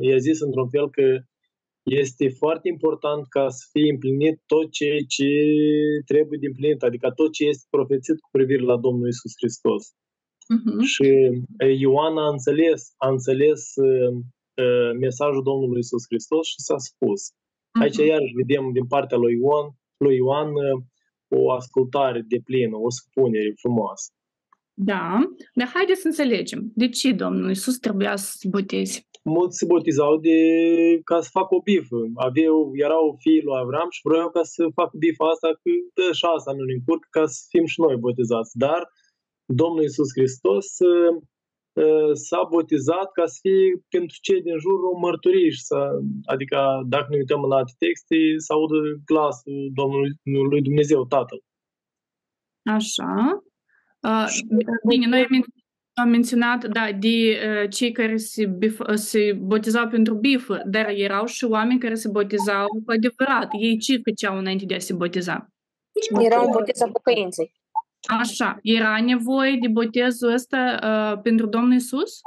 [0.00, 1.02] i-a zis într-un fel că
[1.86, 5.30] este foarte important ca să fie împlinit tot ce, ce
[6.06, 9.82] trebuie de împlinit, adică tot ce este profețit cu privire la Domnul Isus Hristos.
[10.56, 10.80] Uh-huh.
[10.92, 11.08] Și
[11.84, 14.12] Ioan a înțeles, a înțeles uh,
[14.64, 17.20] uh, mesajul Domnului Isus Hristos și s-a spus.
[17.30, 17.80] Uh-huh.
[17.82, 19.66] Aici iarăși vedem din partea lui Ioan,
[20.04, 20.82] lui Ioan uh,
[21.38, 24.08] o ascultare de plină, o supunere frumoasă.
[24.78, 25.18] Da,
[25.54, 26.72] dar haideți să înțelegem.
[26.74, 29.06] De ce Domnul Isus trebuia să se boteze?
[29.34, 30.38] mulți se botezau de,
[31.04, 31.98] ca să facă o bifă.
[32.28, 36.24] Aveau, erau fiii lui Avram și vreau ca să facă bifa asta, că dă și
[36.36, 38.52] asta nu încurc, ca să fim și noi botezați.
[38.64, 38.80] Dar
[39.60, 45.50] Domnul Isus Hristos uh, s-a botezat ca să fie pentru cei din jur o mărturie
[45.56, 45.78] și să,
[46.34, 46.56] adică
[46.94, 48.78] dacă ne uităm la texte, să audă
[49.10, 50.10] glasul Domnului
[50.52, 51.40] lui Dumnezeu Tatăl.
[52.78, 53.12] Așa.
[54.00, 54.26] Uh,
[54.88, 55.26] bine, noi
[55.92, 61.26] am menționat, da, de uh, cei care se, bif, se botezau pentru bifă, dar erau
[61.26, 63.48] și oameni care se botezau cu adevărat.
[63.58, 65.48] Ei ce făceau înainte de a se boteza?
[66.24, 67.52] Erau boteza pocăinței.
[68.20, 72.20] Așa, era nevoie de botezul ăsta uh, pentru Domnul Isus?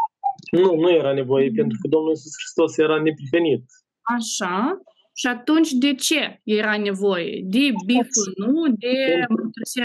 [0.52, 3.64] Nu, nu era nevoie, pentru că Domnul Isus Hristos era neprihănit.
[4.02, 4.82] Așa.
[5.20, 7.42] Și atunci de ce era nevoie?
[7.44, 8.68] De biful, nu?
[8.68, 8.94] De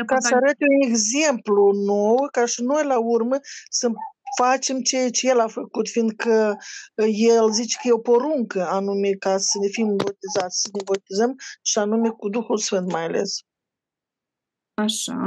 [0.06, 3.36] Ca să arăte un exemplu nou, ca și noi la urmă
[3.70, 3.88] să
[4.42, 6.56] facem ceea ce el a făcut, fiindcă
[7.34, 11.34] el zice că e o poruncă anume ca să ne fim botezați, să ne botezăm
[11.62, 13.30] și anume cu Duhul Sfânt mai ales.
[14.74, 15.18] Așa.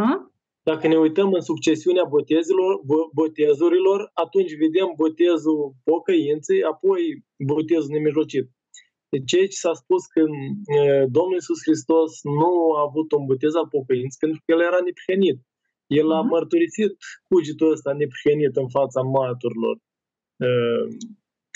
[0.63, 2.81] Dacă ne uităm în succesiunea botezurilor,
[3.13, 7.01] botezurilor atunci vedem botezul pocăinței, apoi
[7.37, 8.56] botezul nemijlocit.
[9.09, 10.21] Deci ce s-a spus că
[11.17, 15.39] Domnul Iisus Hristos nu a avut un botez al pocăinți pentru că El era neprihănit.
[15.99, 16.29] El a mhm.
[16.29, 16.91] mărturisit
[17.29, 19.75] cugetul ăsta neprihănit în fața maturilor,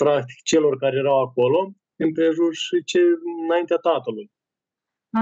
[0.02, 3.00] practic celor care erau acolo, împrejur și ce
[3.44, 4.30] înaintea Tatălui.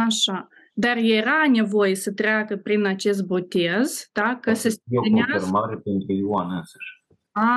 [0.06, 0.48] Așa.
[0.74, 4.38] Dar era nevoie să treacă prin acest botez, da?
[4.40, 6.98] Ca să se o confirmare pentru Ioan însăși.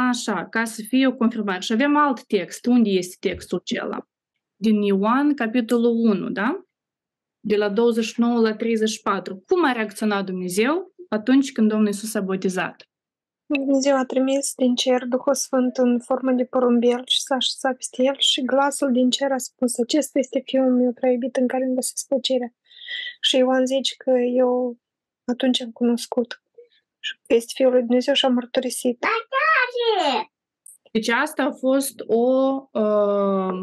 [0.09, 1.59] Așa, ca să fie o confirmare.
[1.59, 2.65] Și avem alt text.
[2.65, 4.07] Unde este textul acela?
[4.63, 6.65] Din Ioan, capitolul 1, da?
[7.39, 9.43] De la 29 la 34.
[9.47, 12.87] Cum a reacționat Dumnezeu atunci când Domnul Iisus a botezat?
[13.45, 18.03] Dumnezeu a trimis din cer Duhul Sfânt în formă de porumbel și s-a așezat peste
[18.03, 21.63] el și glasul din cer a spus, acesta este Fiul meu prea iubit în care
[21.63, 22.53] îmi găsesc plăcerea.
[23.21, 24.77] Și Ioan zice că eu
[25.31, 26.41] atunci am cunoscut
[27.27, 29.05] că este Fiul lui Dumnezeu și am mărturisit.
[30.91, 32.23] Deci asta a fost o
[32.71, 33.53] uh,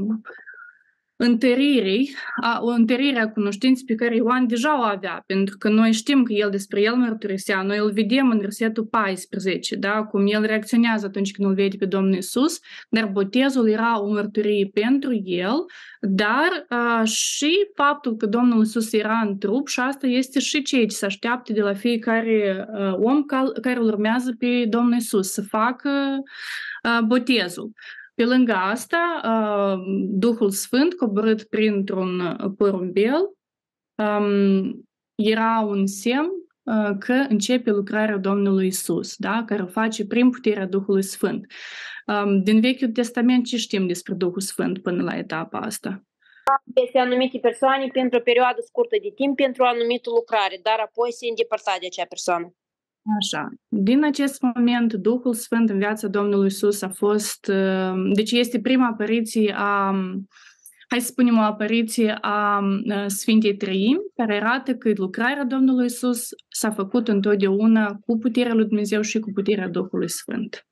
[1.23, 5.93] întăririi, a, o întărire a cunoștinței pe care Ioan deja o avea, pentru că noi
[5.93, 10.43] știm că el despre el mărturisea, noi îl vedem în versetul 14, da, cum el
[10.43, 15.55] reacționează atunci când îl vede pe Domnul Isus, dar botezul era o mărturie pentru el,
[16.01, 20.87] dar a, și faptul că Domnul Isus era în trup și asta este și ceea
[20.87, 23.25] ce se așteaptă de la fiecare a, om
[23.61, 25.91] care îl urmează pe Domnul Isus să facă
[26.83, 27.73] a, botezul.
[28.21, 29.21] Pe lângă asta,
[30.09, 33.37] Duhul Sfânt, coborât printr-un porumbel,
[35.15, 36.31] era un semn
[36.99, 39.45] că începe lucrarea Domnului Isus, da?
[39.47, 41.47] care o face prin puterea Duhului Sfânt.
[42.43, 46.03] Din Vechiul Testament ce știm despre Duhul Sfânt până la etapa asta?
[46.75, 51.13] Este anumite persoane pentru o perioadă scurtă de timp pentru o anumită lucrare, dar apoi
[51.13, 52.55] se îndepărta de acea persoană.
[53.19, 53.49] Așa.
[53.69, 57.51] Din acest moment, Duhul Sfânt în viața Domnului Isus a fost,
[58.15, 59.93] deci este prima apariție a,
[60.89, 62.63] hai să spunem o apariție a
[63.07, 69.01] Sfintei Trăimi, care arată că lucrarea Domnului Isus s-a făcut întotdeauna cu puterea lui Dumnezeu
[69.01, 70.65] și cu puterea Duhului Sfânt.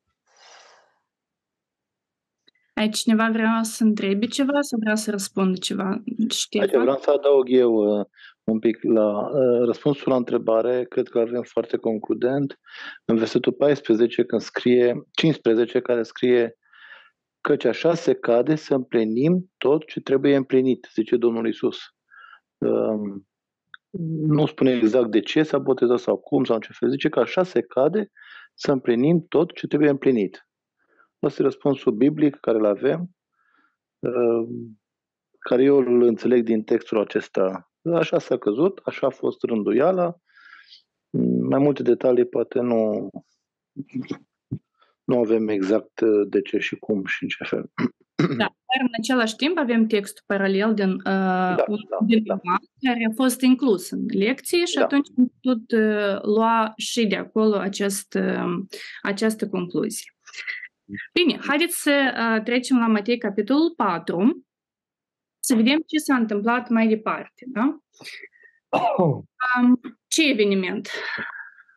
[2.74, 6.02] Ai cineva vrea să întrebe ceva sau vrea să răspundă ceva?
[6.28, 6.80] Ștefan?
[6.80, 8.06] Vreau să adaug eu
[8.48, 12.58] un pic la uh, răspunsul la întrebare, cred că avem foarte concludent,
[13.04, 16.58] în versetul 14, când scrie, 15, care scrie
[17.40, 21.78] căci așa se cade să împlinim tot ce trebuie împlinit, zice Domnul Isus.
[22.58, 23.20] Uh,
[24.26, 27.20] nu spune exact de ce s-a botezat sau cum sau în ce fel, zice că
[27.20, 28.10] așa se cade
[28.54, 30.48] să împlinim tot ce trebuie împlinit.
[31.20, 33.10] Asta e răspunsul biblic care îl avem.
[33.98, 34.48] Uh,
[35.38, 37.70] care eu îl înțeleg din textul acesta.
[37.94, 40.16] Așa s-a căzut, așa a fost rânduiala.
[41.40, 43.10] Mai multe detalii poate nu,
[45.04, 47.70] nu avem exact uh, de ce și cum și în ce fel.
[48.28, 51.64] Da, dar în același timp avem textul paralel din, uh, Da,
[52.06, 52.56] din da, da.
[52.88, 54.82] care a fost inclus în lecție și Da.
[54.82, 58.64] atunci am putut uh, lua și de acolo acest, uh,
[59.02, 60.12] această concluzie.
[61.12, 64.46] Bine, haideți să uh, trecem la Matei, capitolul 4,
[65.40, 67.44] să vedem ce s-a întâmplat mai departe.
[67.46, 67.78] Da?
[68.98, 70.88] Um, ce eveniment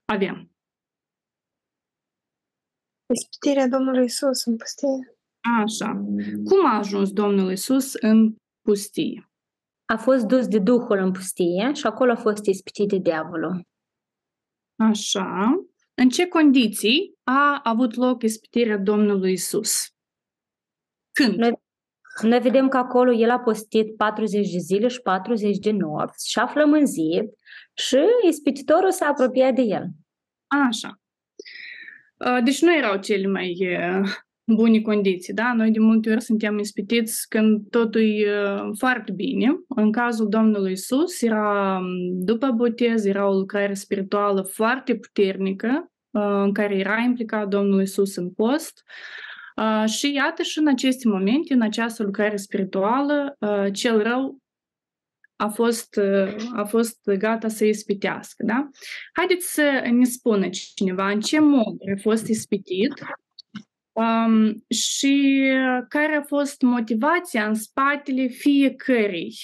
[0.06, 0.52] avem?
[3.14, 5.16] Ispitirea Domnului Isus în pustie.
[5.64, 5.94] Așa.
[6.46, 9.32] Cum a ajuns Domnul Isus în pustie?
[9.86, 13.68] A fost dus de Duhul în pustie și acolo a fost ispitit de diavolul.
[14.76, 15.66] Așa.
[15.94, 19.94] În ce condiții a avut loc ispitirea Domnului Isus?
[21.12, 21.36] Când?
[21.36, 21.62] Noi,
[22.22, 26.40] noi vedem că acolo el a postit 40 de zile și 40 de nopți și
[26.40, 27.30] a flămânzit
[27.74, 27.98] și
[28.28, 29.88] ispititorul s-a apropiat de el.
[30.48, 31.00] Așa.
[32.18, 34.10] Uh, Deci nu erau cele mai uh,
[34.44, 35.54] bune condiții, da?
[35.54, 39.60] Noi de multe ori suntem ispitiți când totul e uh, foarte bine.
[39.68, 46.42] În cazul Domnului Isus era um, după botez, era o lucrare spirituală foarte puternică uh,
[46.44, 48.84] în care era implicat Domnul Isus în post.
[48.86, 49.31] Uh,
[49.86, 54.40] Și iată și în aceste momente, în această lucrare spirituală, uh, cel rău
[55.36, 58.44] a fost, uh, a fost gata să ispitească.
[58.46, 58.70] Da?
[59.14, 62.94] Haideți să ne spună cineva în ce mod a fost ispitit
[63.92, 65.44] um, și
[65.90, 69.36] care a fost motivația în spatele fiecărei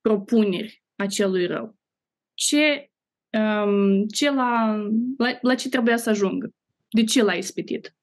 [0.00, 1.76] propuneri acelui rău.
[2.34, 2.90] Ce,
[3.38, 4.76] um, ce la,
[5.16, 6.50] la, la ce trebuia să ajungă?
[6.88, 7.94] De ce l-a ispitit?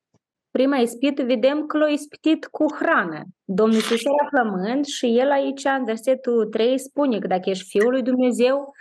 [0.52, 3.24] Prima ispită vedem că l-a ispitit cu hrană.
[3.44, 7.92] Domnul Iisus era flămând și el aici, în versetul 3, spune că dacă ești Fiul
[7.92, 8.74] lui Dumnezeu,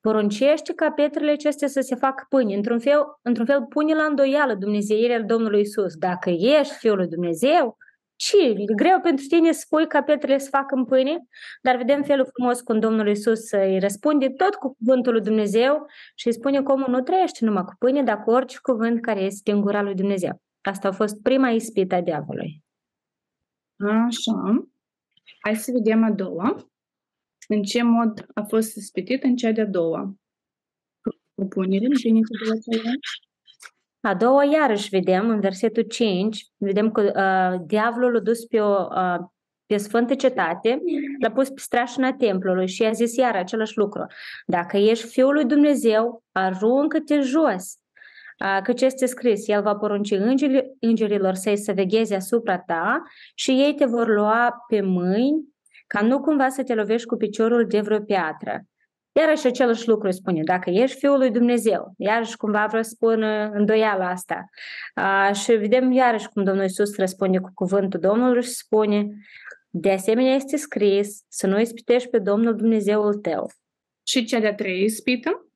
[0.00, 2.54] poruncește ca pietrele acestea să se facă pâine.
[2.54, 5.94] Într-un fel, într-un fel pune la îndoială Dumnezeirea Domnului Isus.
[5.94, 7.76] Dacă ești Fiul lui Dumnezeu,
[8.20, 11.18] și e greu pentru tine să spui ca pietrele să facă în pâine,
[11.62, 16.26] dar vedem felul frumos cum Domnul Isus îi răspunde tot cu cuvântul lui Dumnezeu și
[16.26, 19.50] îi spune că omul nu trăiește numai cu pâine, dar cu orice cuvânt care este
[19.50, 20.42] din gura lui Dumnezeu.
[20.60, 22.64] Asta a fost prima ispită a diavolului.
[23.76, 24.68] Așa.
[25.40, 26.70] Hai să vedem a doua.
[27.48, 30.14] În ce mod a fost ispitit în cea de-a doua
[31.34, 31.86] propunere?
[32.02, 32.92] Bine să vă aceea?
[34.00, 38.88] A doua, iarăși vedem, în versetul 5, vedem că uh, diavolul a dus pe o
[38.90, 39.18] uh,
[39.66, 40.82] pe Sfântă Cetate,
[41.20, 44.06] l-a pus pe strașina templului și i-a zis iar același lucru.
[44.46, 47.78] Dacă ești Fiul lui Dumnezeu, aruncă-te jos.
[48.40, 53.02] Uh, Căci este scris, El va porunci îngerii, îngerilor să-i să vegheze asupra ta
[53.34, 57.66] și ei te vor lua pe mâini ca nu cumva să te lovești cu piciorul
[57.66, 58.62] de vreo piatră.
[59.12, 63.48] Iarăși același lucru spune, dacă ești Fiul lui Dumnezeu, iarăși cumva vreau să spun uh,
[63.52, 64.44] îndoiala asta.
[64.94, 69.08] A, și vedem iarăși cum Domnul Iisus răspunde cu cuvântul Domnului și spune,
[69.70, 73.50] de asemenea este scris să nu ispitești pe Domnul Dumnezeul tău.
[74.06, 75.47] Și cea de-a treia ispită?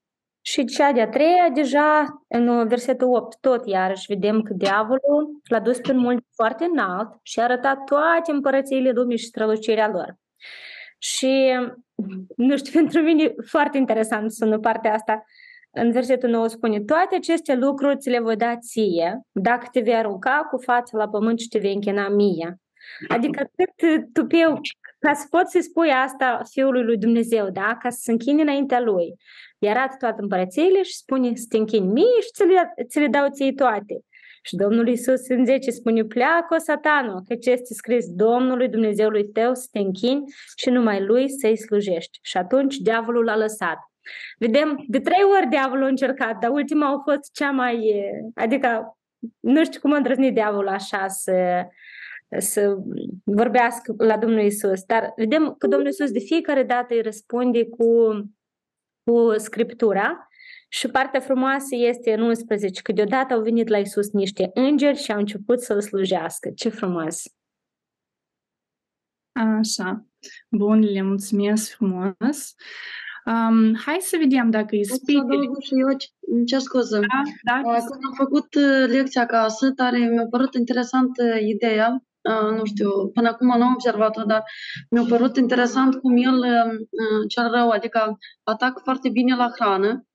[0.44, 5.78] Și cea de-a treia, deja în versetul 8, tot iarăși vedem că diavolul l-a dus
[5.78, 10.16] pe un munte foarte înalt și a arătat toate împărățiile lumii și strălucirea lor.
[10.98, 11.52] Și,
[12.36, 15.24] nu știu, pentru mine foarte interesant sună partea asta.
[15.70, 19.94] În versetul 9 spune, toate aceste lucruri ți le voi da ție, dacă te vei
[19.94, 22.60] arunca cu fața la pământ și te vei închina mie.
[23.08, 24.60] Adică cât tupeu,
[24.98, 27.76] ca să poți să spui asta Fiului lui Dumnezeu, da?
[27.80, 29.14] ca să se închine înaintea lui.
[29.62, 33.06] Îi arată toate împărățiile și spune să te închini mie și ți le, ți le
[33.06, 34.04] dau ție toate.
[34.42, 39.54] Și Domnul Iisus în 10 spune, pleacă, satanul, că ce este scris Domnului Dumnezeului tău
[39.54, 40.24] să te închini
[40.56, 42.18] și numai lui să-i slujești.
[42.22, 43.78] Și atunci diavolul l-a lăsat.
[44.38, 48.04] Vedem, de trei ori diavolul a încercat, dar ultima a fost cea mai...
[48.34, 48.98] Adică,
[49.40, 51.66] nu știu cum a îndrăznit diavolul așa să,
[52.38, 52.76] să
[53.24, 54.82] vorbească la Domnul Isus.
[54.84, 57.86] Dar vedem că Domnul Isus de fiecare dată îi răspunde cu,
[59.04, 60.28] cu Scriptura
[60.68, 65.12] și partea frumoasă este în 11, că deodată au venit la Isus niște îngeri și
[65.12, 66.50] au început să-L slujească.
[66.54, 67.22] Ce frumos!
[69.32, 70.06] Așa.
[70.48, 72.54] Bun, le mulțumesc frumos.
[73.24, 75.46] Um, hai să vedem dacă ispitele...
[75.60, 76.98] și eu, îmi cer scuze.
[76.98, 77.78] Da, da.
[77.78, 82.11] Când am făcut uh, lecția acasă, tare mi-a părut interesantă ideea, uh,
[82.56, 84.42] nu știu, până acum nu am observat-o, dar
[84.90, 90.06] mi-a părut interesant cum el, uh, cel rău, adică atacă foarte bine la hrană,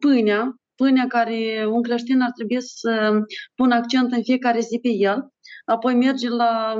[0.00, 3.12] pâinea, pâinea care un creștin ar trebui să
[3.54, 5.32] pună accent în fiecare zi pe el
[5.64, 6.74] apoi merge la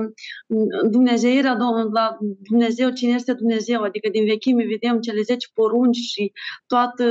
[0.91, 1.57] Dumnezeirea,
[1.93, 2.17] la
[2.49, 6.33] Dumnezeu, cine este Dumnezeu, adică din vechime vedem cele 10 porunci și
[6.67, 7.05] toată,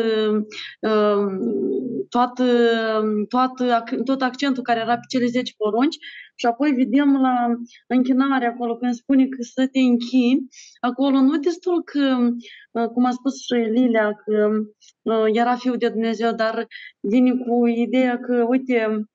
[2.09, 2.45] toată,
[3.29, 5.97] toată, tot accentul care era pe cele 10 porunci.
[6.39, 7.55] Și apoi vedem la
[7.87, 10.47] închinare acolo, când spune că să te închini,
[10.79, 12.29] acolo nu destul că,
[12.93, 14.49] cum a spus și Lilia, că
[15.33, 16.67] era Fiul de Dumnezeu, dar
[16.99, 19.07] vine cu ideea că, uite,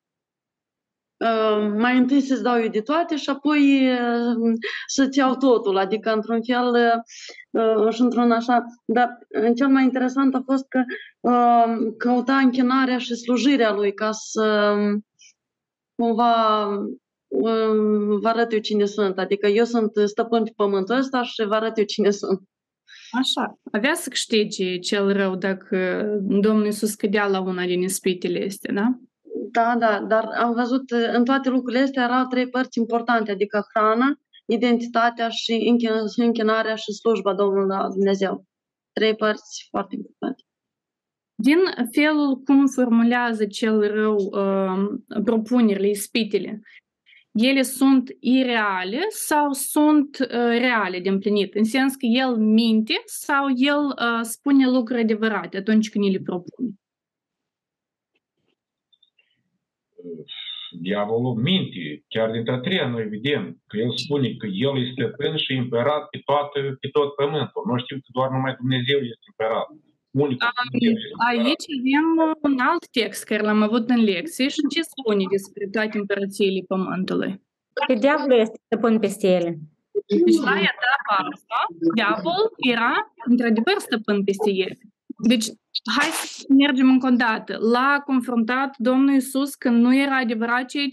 [1.77, 3.89] mai întâi să-ți dau eu de toate și apoi
[4.87, 7.03] să-ți iau totul, adică într-un fel
[7.91, 8.65] și într-un așa.
[8.85, 9.19] Dar
[9.57, 10.83] cel mai interesant a fost că
[11.99, 14.77] căuta închinarea și slujirea lui ca să
[15.95, 16.69] cumva
[18.21, 19.19] vă arăt eu cine sunt.
[19.19, 22.41] Adică eu sunt stăpân pe pământul ăsta și vă arăt eu cine sunt.
[23.19, 28.75] Așa, avea să câștige cel rău dacă Domnul Iisus cădea la una din ispitele astea,
[28.75, 28.99] da?
[29.51, 34.21] Da, da, dar am văzut în toate lucrurile astea erau trei părți importante, adică hrana,
[34.47, 35.77] identitatea și
[36.17, 38.45] închinarea și slujba Domnului Dumnezeu.
[38.93, 40.43] Trei părți foarte importante.
[41.35, 41.59] Din
[41.93, 46.61] felul cum formulează cel rău uh, propunerile, ispitele,
[47.33, 50.29] ele sunt ireale sau sunt uh,
[50.59, 51.55] reale de împlinit?
[51.55, 56.71] În sens că el minte sau el uh, spune lucruri adevărate atunci când le propune?
[60.89, 61.83] Diavolul minte.
[62.09, 66.03] Chiar dintre a treia noi vedem că el spune că el este stăpân și împărat
[66.13, 67.63] pe, toată, pe tot pământul.
[67.69, 69.69] Noi știm că doar numai Dumnezeu este împărat.
[70.25, 70.49] Unicul
[71.31, 72.09] Aici avem
[72.49, 77.33] un alt text care l-am avut în lecție și ce spune despre toate împărățiile pământului.
[77.87, 79.51] Că diavolul este stăpân peste ele.
[80.27, 81.59] Deci la etapa asta,
[81.95, 82.93] diavolul era
[83.31, 84.79] într-adevăr stăpân peste ele.
[85.33, 85.47] Deci,
[85.97, 87.59] hai să mergem încă o dată.
[87.61, 90.87] L-a confruntat Domnul Isus când nu era adevărat ceea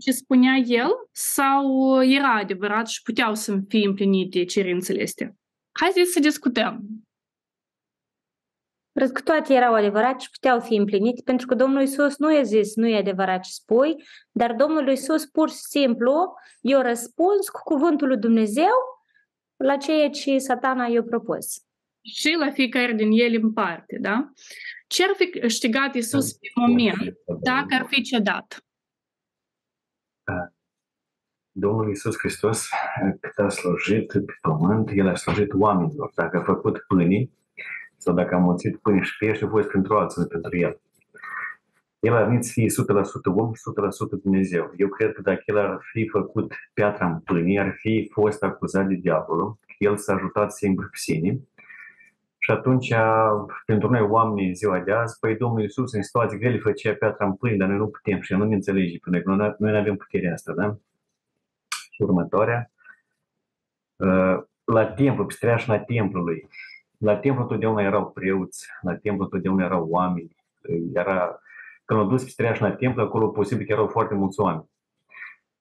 [0.00, 5.36] ce spunea El sau era adevărat și puteau să fie împlinite cerințele astea?
[5.80, 6.84] Haideți să discutăm.
[8.92, 12.42] Cred că toate erau adevărate și puteau fi împlinite, pentru că Domnul Isus nu i-a
[12.42, 17.60] zis, nu e adevărat ce spui, dar Domnul Isus pur și simplu i-a răspuns cu
[17.64, 18.74] cuvântul lui Dumnezeu
[19.56, 21.65] la ceea ce satana i-a propus.
[22.14, 24.32] Și la fiecare din ele în parte, da?
[24.86, 28.64] Ce ar fi câștigat Isus pe moment dacă ar fi cedat?
[31.50, 32.68] Domnul Iisus Hristos,
[33.20, 36.12] cât a slujit pe pământ, El a slujit oamenilor.
[36.14, 37.32] Dacă a făcut pâinii,
[37.96, 40.80] sau dacă am mulțit pâine și pește, a fost pentru alții, pentru el.
[41.98, 43.62] El ar venit să fie 100% om și
[44.18, 44.72] 100% Dumnezeu.
[44.76, 48.86] Eu cred că dacă el ar fi făcut piatra în pâine, ar fi fost acuzat
[48.86, 51.40] de diavolul, el s-a ajutat singur pe sine.
[52.46, 52.94] Și atunci,
[53.64, 57.26] pentru noi oameni în ziua de azi, păi Domnul Iisus în situații grele făcea piatra
[57.26, 59.78] în pâine, dar noi nu putem și nu ne înțelege pe noi, că noi nu
[59.78, 60.76] avem puterea asta, da?
[61.90, 62.70] Și următoarea,
[64.64, 66.48] la timpul, pe streașna templului,
[66.98, 70.36] la templu întotdeauna erau preoți, la templu întotdeauna erau oameni.
[70.94, 71.40] Era,
[71.84, 74.70] când au dus pe streaș templu, acolo posibil că erau foarte mulți oameni.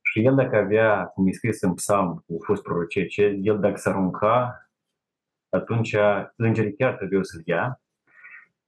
[0.01, 3.93] Și el dacă avea, cum e scris în psalm, cu fost prorocece, el dacă s-ar
[3.93, 4.59] arunca,
[5.55, 5.95] atunci
[6.35, 7.81] îngerii chiar trebuie să-l ia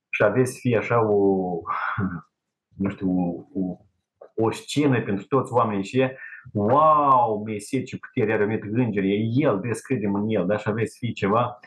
[0.10, 1.62] și aveți să fie așa o,
[2.84, 3.78] nu știu, o, o,
[4.36, 6.12] o scenă pentru toți oamenii și
[6.54, 10.70] wow, Mesie, ce putere are, met îngerii, e el, vezi, credem în el, dar și
[10.70, 11.60] aveți să fie ceva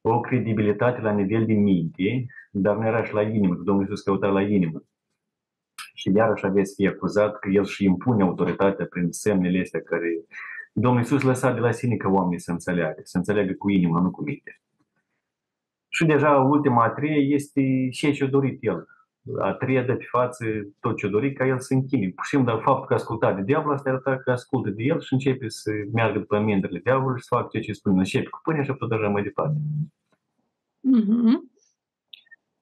[0.00, 4.02] o credibilitate la nivel de minte, dar nu era și la inimă, că Domnul Iisus
[4.02, 4.82] căuta la inimă.
[5.94, 10.08] Și iarăși aveți fi acuzat că El și impune autoritatea prin semnele astea care
[10.78, 14.10] Domnul Iisus lăsa de la sine ca oamenii să înțeleagă, să înțeleagă cu inima, nu
[14.10, 14.60] cu minte.
[15.88, 18.86] Și deja ultima a treia este și ce a dorit El.
[19.38, 20.44] A treia de pe față
[20.80, 22.08] tot ce a dorit ca El să închine.
[22.08, 24.82] Pur și simplu, dar faptul că a ascultat de diavol, asta arăta că ascultă de
[24.82, 27.98] El și începe să meargă după amendele diavolului și să facă ceea ce spune.
[27.98, 29.58] Începe cu pâine și apoi deja mai departe.
[30.96, 31.55] Mm-hmm.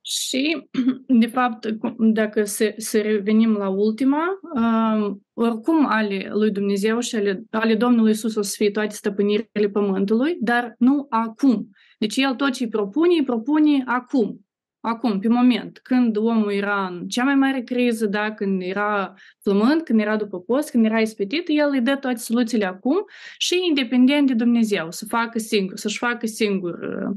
[0.06, 0.68] Și,
[1.22, 1.66] de fapt,
[1.98, 4.22] dacă să, să revenim la ultima,
[4.54, 9.68] uh, oricum ale lui Dumnezeu și ale, ale Domnului Iisus o să fie toate stăpânirile
[9.72, 11.70] pământului, dar nu acum.
[11.98, 14.46] Deci El tot ce îi propune, îi propune acum.
[14.80, 19.82] Acum, pe moment, când omul era în cea mai mare criză, da, când era flământ,
[19.82, 23.04] când era după post, când era ispitit, el îi dă toate soluțiile acum
[23.38, 27.16] și independent de Dumnezeu, să facă singur, să-și facă singur uh,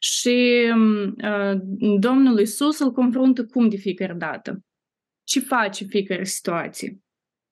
[0.00, 0.66] și
[1.24, 1.60] uh,
[1.98, 4.62] Domnul Isus îl confruntă cum de fiecare dată?
[5.24, 7.02] Ce face fiecare situație?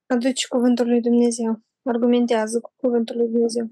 [0.07, 1.61] Aduce cuvântul lui Dumnezeu.
[1.83, 3.71] Argumentează cu cuvântul lui Dumnezeu.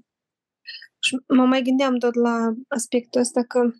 [0.99, 3.71] Și mă mai gândeam tot la aspectul ăsta că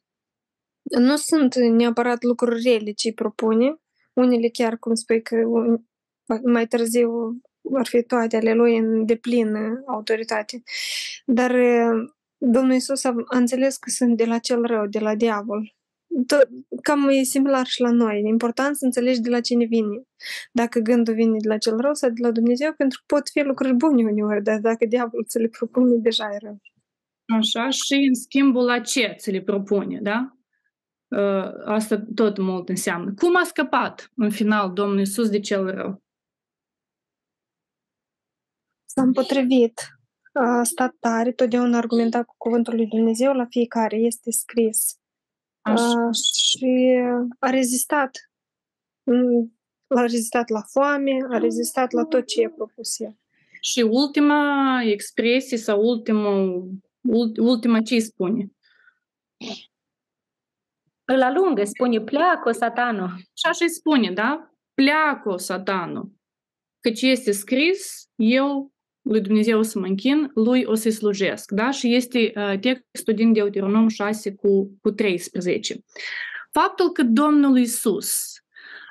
[0.99, 3.75] nu sunt neapărat lucruri rele ce îi propune.
[4.13, 5.35] Unele chiar, cum spui că
[6.43, 7.09] mai târziu
[7.61, 10.63] vor fi toate ale lui în deplină autoritate.
[11.25, 12.13] Dar uh,
[12.51, 15.75] Domnul Iisus a, a înțeles că sunt de la cel rău, de la diavol.
[16.27, 16.49] Tot,
[16.81, 18.21] cam e similar și la noi.
[18.23, 20.01] E important să înțelegi de la cine vine.
[20.51, 23.41] Dacă gândul vine de la cel rău sau de la Dumnezeu, pentru că pot fi
[23.41, 26.61] lucruri bune uneori, dar dacă diavolul ți le propune, deja e rău.
[27.37, 30.37] Așa, și în schimbul la ce ți le propune, da?
[31.65, 33.13] Asta tot mult înseamnă.
[33.13, 36.03] Cum a scăpat în final Domnul Iisus de cel rău?
[38.85, 39.94] S-a împotrivit.
[40.37, 43.97] A stat tare, totdeauna argumenta cu cuvântul lui Dumnezeu la fiecare.
[43.97, 44.99] Este scris.
[45.61, 46.09] Așa.
[46.11, 47.01] și
[47.39, 48.11] a rezistat.
[49.87, 53.17] A rezistat la foame, a rezistat la tot ce i-a propus el.
[53.61, 56.63] Și ultima expresie sau ultima,
[57.37, 58.51] ultima ce îi spune?
[61.05, 63.09] Îl alungă, spune, pleacă, satanul.
[63.17, 64.51] Și așa îi spune, da?
[64.73, 66.11] Pleacă, satanul.
[66.79, 68.73] Căci este scris, eu
[69.05, 71.51] lui Dumnezeu o să mă închin, lui o să-i slujesc.
[71.51, 71.71] Da?
[71.71, 75.83] Și este uh, textul din Deuteronom 6 cu, cu 13.
[76.51, 78.33] Faptul că Domnul Isus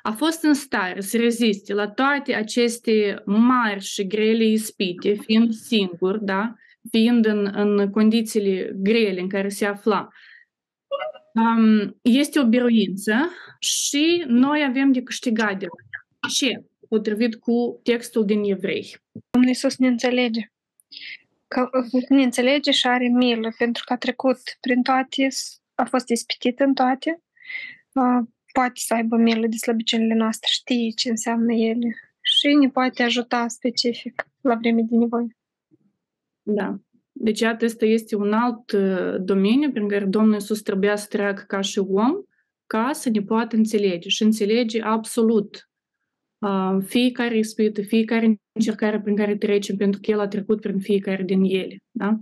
[0.01, 6.17] a fost în stare să reziste la toate aceste mari și grele ispite, fiind singur,
[6.17, 6.53] da?
[6.89, 10.07] fiind în, în condițiile grele în care se afla,
[11.33, 16.63] um, este o biruință și noi avem de câștigat de la Ce?
[16.95, 18.97] Potrivit cu textul din Evrei.
[19.29, 20.41] Domnul Iisus ne înțelege.
[21.47, 21.69] Că
[22.09, 25.27] ne înțelege și are milă pentru că a trecut prin toate,
[25.73, 27.23] a fost ispitit în toate,
[28.53, 33.47] poate să aibă milă de slăbiciunile noastre, știe ce înseamnă ele și ne poate ajuta
[33.47, 35.37] specific la vreme de nevoie.
[36.41, 36.79] Da.
[37.11, 38.71] Deci, iată, ăsta este un alt
[39.25, 42.13] domeniu prin care Domnul Iisus trebuia să treacă ca și om,
[42.67, 45.69] ca să ne poată înțelege și înțelege absolut
[46.85, 51.43] fiecare ispită, fiecare încercare prin care trecem, pentru că El a trecut prin fiecare din
[51.43, 51.77] ele.
[51.91, 52.19] Da?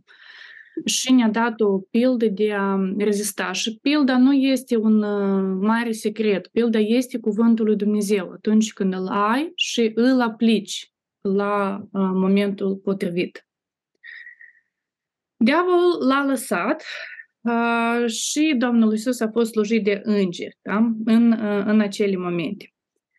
[0.85, 3.51] Și ne-a dat o pildă de a rezista.
[3.51, 4.99] Și pilda nu este un
[5.59, 6.47] mare secret.
[6.47, 13.47] Pilda este cuvântul lui Dumnezeu atunci când îl ai și îl aplici la momentul potrivit.
[15.43, 16.83] Diavolul l-a lăsat
[17.41, 20.91] uh, și Domnul Iisus a fost slujit de îngeri da?
[21.05, 22.72] în, uh, în acele momente.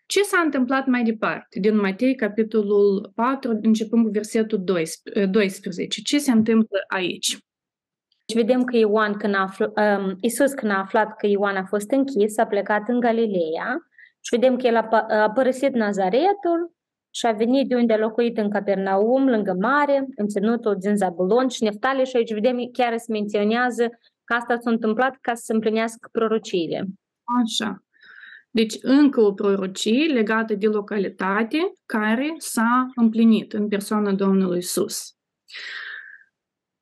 [0.06, 1.60] Ce s-a întâmplat mai departe?
[1.60, 6.02] Din Matei, capitolul 4, începând cu versetul 12.
[6.02, 7.38] Ce se întâmplă aici?
[8.28, 11.64] Și vedem că Ioan, când a afl- um, Iisus, când a aflat că Ioan a
[11.64, 13.88] fost închis, a plecat în Galileea
[14.20, 16.74] și vedem că el a, a părăsit Nazaretul
[17.10, 21.48] și a venit de unde a locuit în Capernaum, lângă mare, în ținutul din Zabulon
[21.48, 23.88] și Neftali și aici vedem chiar se menționează
[24.24, 26.86] că asta s-a întâmplat ca să se împlinească prorociile.
[27.42, 27.84] Așa.
[28.54, 35.16] Deci încă o prorocie legată de localitate care s-a împlinit în persoana Domnului Isus.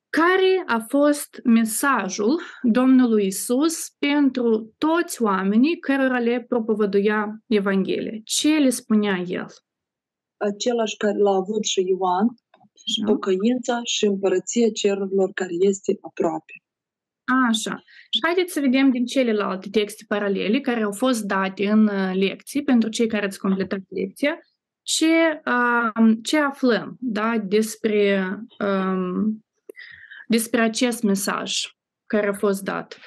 [0.09, 8.21] Care a fost mesajul Domnului Isus pentru toți oamenii cărora le propovăduia Evanghelia?
[8.25, 9.47] Ce le spunea El?
[10.37, 12.27] Același care l-a avut și Ioan,
[13.07, 16.53] pocăința și împărăția cerurilor care este aproape.
[17.25, 17.83] Așa.
[18.11, 21.85] Și haideți să vedem din celelalte texte paralele care au fost date în
[22.19, 24.39] lecții pentru cei care ați completat lecția,
[24.83, 29.45] ce, uh, ce aflăm da, despre, um,
[30.27, 31.61] despre acest mesaj
[32.07, 32.99] care a fost dat.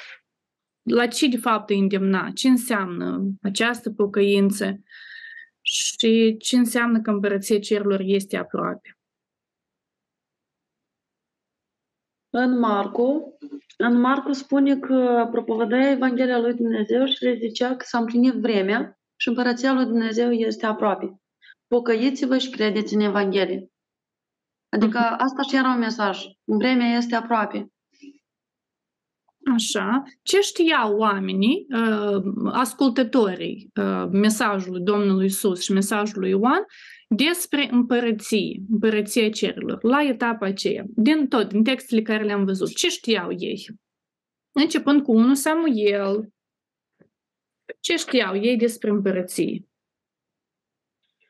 [0.82, 2.32] La ce de fapt îi îndemna?
[2.34, 4.80] Ce înseamnă această pocăință?
[5.62, 8.98] Și ce înseamnă că împărăția cerurilor este aproape?
[12.38, 13.38] În Marcu,
[13.78, 19.00] în Marcu spune că propovădea Evanghelia lui Dumnezeu și le zicea că s-a împlinit vremea
[19.16, 21.22] și împărăția lui Dumnezeu este aproape.
[21.68, 23.70] Pocăiți-vă și credeți în Evanghelie.
[24.70, 26.20] Adică asta și era un mesaj.
[26.44, 27.74] Vremea este aproape.
[29.54, 30.04] Așa.
[30.24, 31.68] Ce știau oamenii,
[32.52, 33.72] ascultătorii
[34.12, 36.66] mesajului Domnului Isus și mesajului Ioan
[37.08, 42.76] despre împărăție, împărăția cerurilor, la etapa aceea, din tot, din textele care le-am văzut.
[42.76, 43.66] Ce știau ei?
[44.52, 46.30] Începând cu 1 Samuel,
[47.80, 49.68] ce știau ei despre împărăție?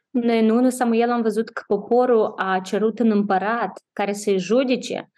[0.09, 5.11] Noi în 1 Samuel am văzut că poporul a cerut un împărat care să-i judece,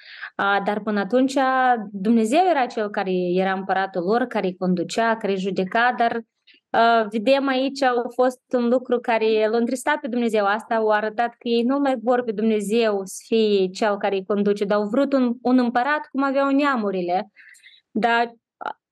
[0.65, 1.33] dar până atunci
[1.91, 6.21] Dumnezeu era cel care era împăratul lor, care îi conducea, care îi judeca, dar
[7.09, 10.45] vedem aici a fost un lucru care l-a întristat pe Dumnezeu.
[10.45, 14.25] Asta au arătat că ei nu mai vor pe Dumnezeu să fie cel care îi
[14.25, 17.31] conduce, dar au vrut un, un împărat cum aveau neamurile.
[17.91, 18.35] Dar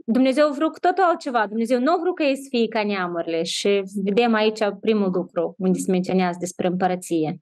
[0.08, 1.48] Dumnezeu a vrut cu totul altceva.
[1.48, 5.56] Dumnezeu nu a vrut ca ei să fie ca neamurile și vedem aici primul lucru
[5.58, 7.40] unde se menționează despre împărăție.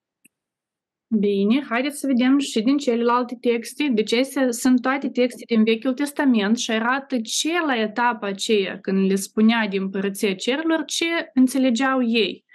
[1.19, 3.87] Bine, haideți să vedem și din celelalte texte.
[3.93, 9.09] Deci acestea sunt toate texte din Vechiul Testament și arată ce la etapa aceea, când
[9.09, 12.45] le spunea din împărăția cerurilor, ce înțelegeau ei.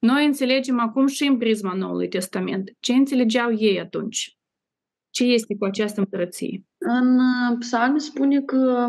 [0.00, 2.70] Noi înțelegem acum și în prisma Noului Testament.
[2.78, 4.38] Ce înțelegeau ei atunci?
[5.10, 6.64] Ce este cu această împărăție?
[6.78, 7.18] În
[7.58, 8.88] psalmi spune că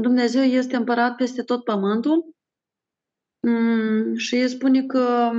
[0.00, 2.34] Dumnezeu este împărat peste tot pământul
[4.16, 5.32] și spune că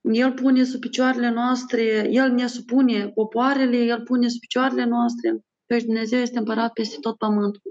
[0.00, 5.44] El pune sub picioarele noastre, El ne supune popoarele, El pune sub picioarele noastre.
[5.66, 7.62] Deci Dumnezeu este împărat peste tot pământul.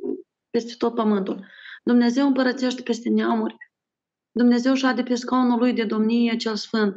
[0.50, 1.46] Peste tot pământul.
[1.84, 3.56] Dumnezeu împărățește peste neamuri.
[4.32, 6.96] Dumnezeu șade pe scaunul lui de domnie cel sfânt.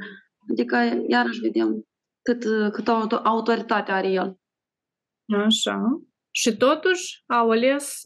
[0.51, 1.85] Adică, iarăși vedem
[2.23, 4.39] cât, cât autoritate are el.
[5.45, 6.03] Așa.
[6.31, 8.03] Și totuși au ales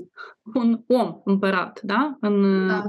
[0.55, 2.17] un om împărat, da?
[2.21, 2.85] În, da.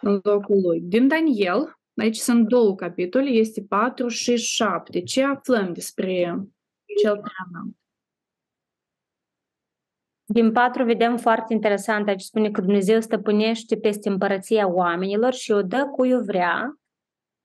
[0.00, 0.80] în locul lui.
[0.80, 5.02] Din Daniel, aici sunt două capitole, este 4 și 7.
[5.02, 6.14] Ce aflăm despre
[7.02, 7.76] cel preanalt?
[10.30, 15.62] Din patru vedem foarte interesant, aici spune că Dumnezeu stăpânește peste împărăția oamenilor și o
[15.62, 16.78] dă cui o vrea.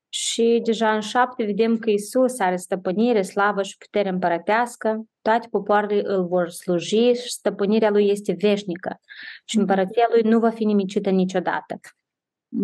[0.10, 6.02] Și deja în șapte vedem că Isus are stăpânire, slavă și putere împărătească, toate popoarele
[6.06, 9.00] îl vor sluji și stăpânirea lui este veșnică
[9.46, 11.80] și împărăția lui nu va fi nimicită niciodată.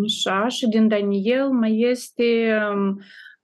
[0.03, 2.57] Așa, și din Daniel mai este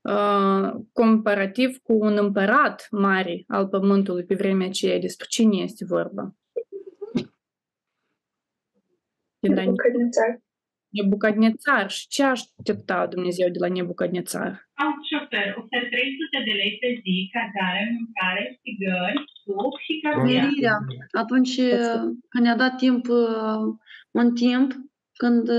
[0.01, 4.99] uh, comparativ cu un împărat mare al pământului pe vremea aceea.
[4.99, 6.35] Despre cine este vorba?
[9.39, 10.39] Nebucadnețar.
[10.89, 11.89] Nebucadnețar.
[11.89, 14.69] Și ce aștepta Dumnezeu de la Nebucadnețar?
[14.73, 19.93] Am și ofer, ofer 300 de lei pe zi, cazare, mâncare, țigări, suc și
[20.23, 20.77] Merirea.
[21.11, 21.55] Atunci
[22.29, 23.05] când ne-a dat timp,
[24.11, 24.71] un timp,
[25.17, 25.49] când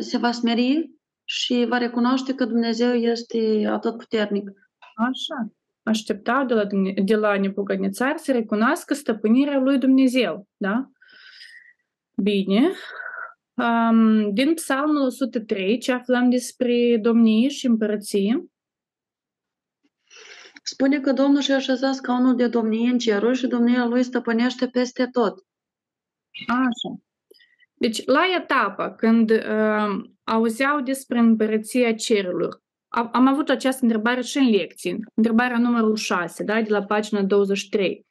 [0.00, 0.90] se va smeri
[1.24, 4.50] și va recunoaște că Dumnezeu este atât puternic.
[4.94, 5.52] Așa.
[5.82, 6.66] Aștepta de la,
[7.04, 10.90] de la Nebucadnețar să recunoască stăpânirea lui Dumnezeu, da?
[12.16, 12.70] Bine.
[13.54, 18.46] Um, din Psalmul 103, ce aflăm despre domnie și împărăție?
[20.62, 25.06] Spune că Domnul și-a așezat scaunul de domnie în cerul și domnia lui stăpânește peste
[25.06, 25.46] tot.
[26.46, 27.00] Așa.
[27.82, 34.50] Deci, la etapa când uh, auzeau despre împărăția cerurilor, am avut această întrebare și în
[34.50, 38.06] lecții, întrebarea numărul 6, da, de la pagina 23.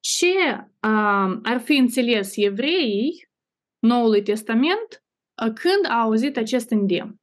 [0.00, 3.28] Ce uh, ar fi înțeles evreii
[3.78, 5.04] Noului Testament
[5.34, 7.20] când a auzit acest îndemn?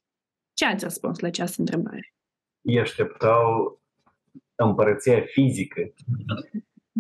[0.54, 2.14] Ce ați răspuns la această întrebare?
[2.62, 3.82] Ei așteptau
[4.56, 5.94] împărăția fizică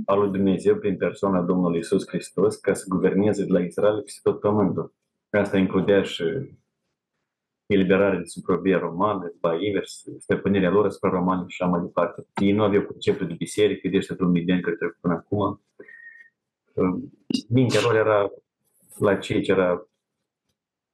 [0.06, 4.20] a lui Dumnezeu prin persoana Domnului Isus Hristos ca să guverneze de la Israel peste
[4.24, 4.94] tot pământul.
[5.30, 6.24] Asta includea și
[7.66, 12.28] eliberarea de supravie romană, ba invers, stăpânirea lor asupra romani și așa mai departe.
[12.42, 15.62] Ei nu aveau conceptul de biserică, de ăștia drum de ani care trecut până acum.
[17.50, 18.32] Mintea lor era
[19.00, 19.88] la ceea ce era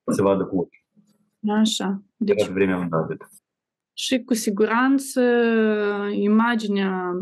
[0.05, 0.83] să vadă cu ochi.
[1.59, 2.03] Așa.
[2.17, 3.17] Deci, era vremea lui David.
[3.93, 5.21] Și cu siguranță
[6.11, 7.13] imaginea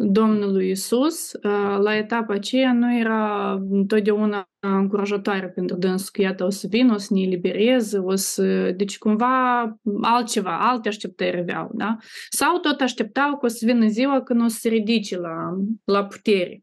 [0.00, 1.32] Domnului Isus
[1.78, 6.96] la etapa aceea nu era întotdeauna încurajatoare pentru dânsul că iată o să vin, o
[6.96, 8.70] să ne elibereze, o să...
[8.70, 9.60] Deci cumva
[10.00, 11.96] altceva, alte așteptări aveau, da?
[12.28, 16.06] Sau tot așteptau că o să vină ziua când o să se ridice la, la
[16.06, 16.62] putere.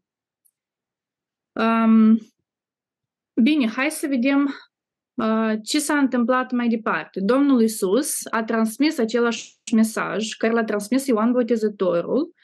[1.52, 2.18] Um,
[3.42, 4.54] Bine, hai să vedem
[5.14, 7.20] uh, ce s-a întâmplat mai departe.
[7.20, 12.34] Domnul Isus a transmis același mesaj care l-a transmis Ioan Botezătorul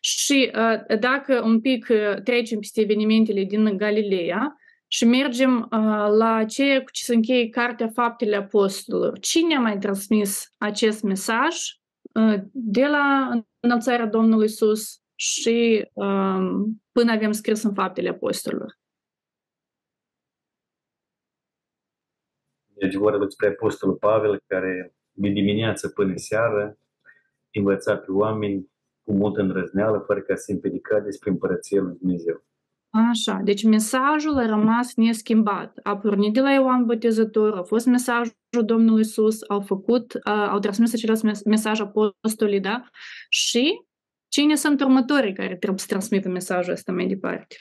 [0.00, 4.54] și uh, dacă un pic uh, trecem peste evenimentele din Galileea
[4.86, 5.68] și mergem uh,
[6.16, 11.56] la ceea cu ce se încheie Cartea Faptele Apostolilor, cine a mai transmis acest mesaj
[12.12, 13.30] uh, de la
[13.60, 16.50] înălțarea Domnului Isus și uh,
[16.92, 18.78] până avem scris în Faptele Apostolilor?
[22.66, 26.78] Deci vorba despre Apostolul Pavel, care de dimineață până seară
[27.52, 28.69] învăța pe oameni
[29.10, 32.44] cu multă îndrăzneală, fără ca să împiedica despre împărăția lui Dumnezeu.
[32.90, 35.78] Așa, deci mesajul a rămas neschimbat.
[35.82, 38.34] A pornit de la Ioan Botezător, a fost mesajul
[38.64, 42.82] Domnului Isus, au făcut, au transmis același mesaj apostolii, da?
[43.28, 43.82] Și
[44.28, 47.56] cine sunt următorii care trebuie să transmită mesajul ăsta mai departe?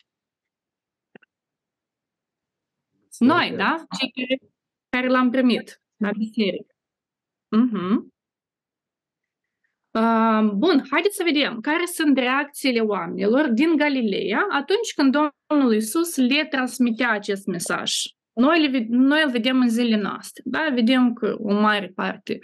[3.20, 3.86] Noi, da?
[4.00, 4.52] Cei care
[4.90, 6.74] care l-am primit la biserică.
[7.58, 8.19] Uh-huh.
[9.92, 15.16] Uh, bun, haideți să vedem care sunt reacțiile oamenilor din Galileea atunci când
[15.48, 17.94] Domnul Iisus le transmitea acest mesaj.
[18.34, 20.68] Noi, le, noi îl vedem în zilele noastre, da?
[20.74, 22.40] Vedem că o mare parte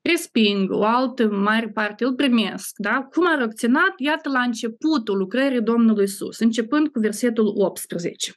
[0.00, 2.74] resping, o altă mare parte îl primesc.
[2.76, 3.08] Da?
[3.10, 3.92] Cum a reacționat?
[3.96, 8.32] Iată la începutul lucrării Domnului Isus, începând cu versetul 18.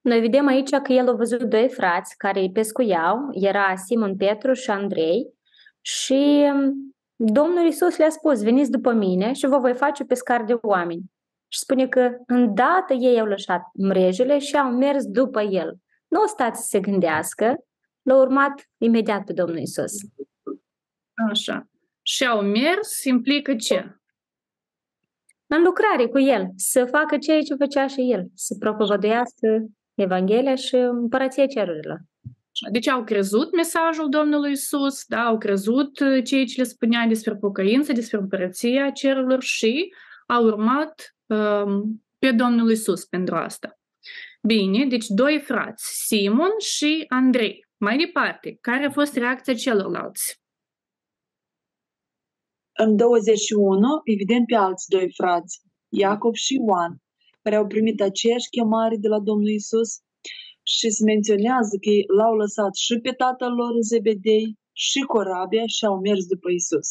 [0.00, 4.52] Noi vedem aici că el a văzut doi frați care îi pescuiau, era Simon Petru
[4.52, 5.34] și Andrei,
[5.80, 6.52] și
[7.16, 11.02] Domnul Isus le-a spus, veniți după mine și vă voi face pescar de oameni.
[11.48, 15.76] Și spune că îndată ei au lăsat mrejele și au mers după el.
[16.08, 17.64] Nu o stați să se gândească,
[18.02, 19.92] l-au urmat imediat pe Domnul Isus.
[21.30, 21.68] Așa.
[22.02, 24.00] Și au mers implică ce?
[25.46, 30.74] În lucrare cu el, să facă ceea ce făcea și el, să propovăduiască Evanghelia și
[30.74, 32.00] împărăția cerurilor.
[32.70, 37.92] Deci au crezut mesajul Domnului Isus, da, au crezut ceea ce le spunea despre pocăință,
[37.92, 39.92] despre împărăția cerurilor și
[40.26, 43.78] au urmat um, pe Domnul Isus pentru asta.
[44.42, 47.66] Bine, deci doi frați, Simon și Andrei.
[47.76, 50.40] Mai departe, care a fost reacția celorlalți?
[52.78, 57.02] În 21, evident pe alți doi frați, Iacov și Ioan,
[57.42, 60.00] care au primit aceeași chemare de la Domnul Isus
[60.74, 64.46] și se menționează că l-au lăsat și pe tatăl lor Zebedei
[64.86, 66.88] și corabia și au mers după Isus.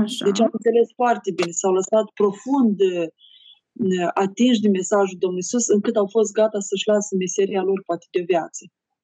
[0.00, 0.24] Așa.
[0.26, 2.76] Deci au înțeles foarte bine, s-au lăsat profund
[4.24, 8.22] atinși de mesajul Domnului Isus, încât au fost gata să-și lasă meseria lor poate de
[8.32, 8.62] viață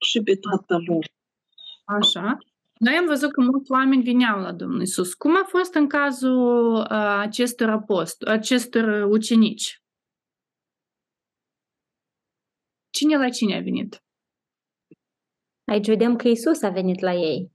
[0.08, 1.04] și pe tatăl lor.
[1.84, 2.38] Așa.
[2.78, 5.14] Noi am văzut că mulți oameni vineau la Domnul Isus.
[5.14, 9.82] Cum a fost în cazul uh, acestor apostoli, acestor ucenici?
[12.90, 14.02] Cine la cine a venit?
[15.64, 17.52] Aici vedem că Isus a venit la ei.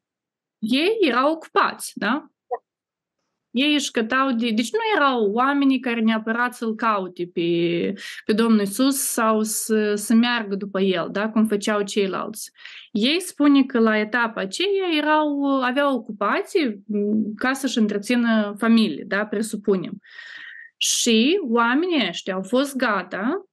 [0.59, 2.27] Ei erau ocupați, da?
[3.51, 4.49] Ei își cătau de...
[4.49, 7.41] Deci nu erau oamenii care neapărat să-L caute pe,
[8.25, 11.29] pe Domnul Isus sau să, să meargă după El, da?
[11.29, 12.51] cum făceau ceilalți.
[12.91, 16.83] Ei spune că la etapa aceea erau, aveau ocupații
[17.35, 19.25] ca să-și întrețină familie, da?
[19.25, 19.99] presupunem.
[20.77, 23.45] Și oamenii ăștia au fost gata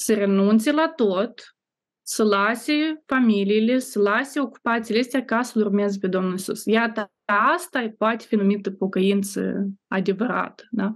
[0.00, 1.56] să renunțe la tot,
[2.02, 6.64] să lase familiile, să lase ocupațiile astea ca să-L urmeze pe Domnul Isus.
[6.64, 7.12] Iată,
[7.54, 10.66] asta poate fi numită pocăință adevărată.
[10.70, 10.92] Da?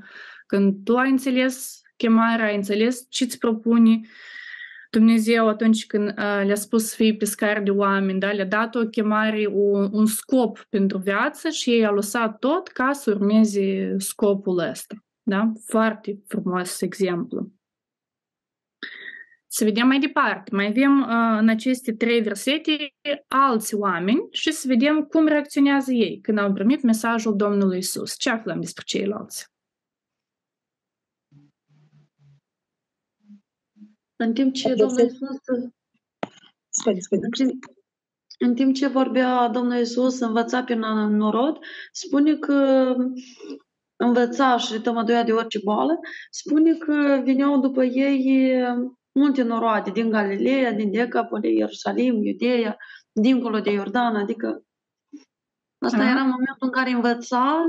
[0.47, 4.01] Când tu ai înțeles chemarea, ai înțeles ce îți propune
[4.91, 8.33] Dumnezeu atunci când uh, le-a spus să fie pescar de oameni, da?
[8.33, 12.93] le-a dat o chemare, un, un scop pentru viață și ei au lăsat tot ca
[12.93, 14.95] să urmeze scopul ăsta.
[15.23, 15.53] Da?
[15.65, 17.53] Foarte frumos exemplu.
[19.55, 20.55] Să vedem mai departe.
[20.55, 22.95] Mai avem uh, în aceste trei versete
[23.29, 28.17] alți oameni și să vedem cum reacționează ei când au primit mesajul Domnului Isus.
[28.17, 29.47] Ce aflăm despre ceilalți?
[34.17, 35.37] În timp ce Domnul Isus
[36.69, 37.29] Spune, spune.
[38.39, 41.59] în timp ce vorbea Domnul Isus, învăța pe norod,
[41.93, 42.95] spune că
[43.97, 45.99] învăța și tămăduia de orice boală,
[46.31, 48.63] spune că veneau după ei
[49.13, 52.77] multe noroade din Galileea, din Decapole, Ierusalim, Iudeea,
[53.13, 54.65] dincolo de Iordan, adică
[55.79, 56.11] asta Aha.
[56.11, 57.65] era momentul în care învăța,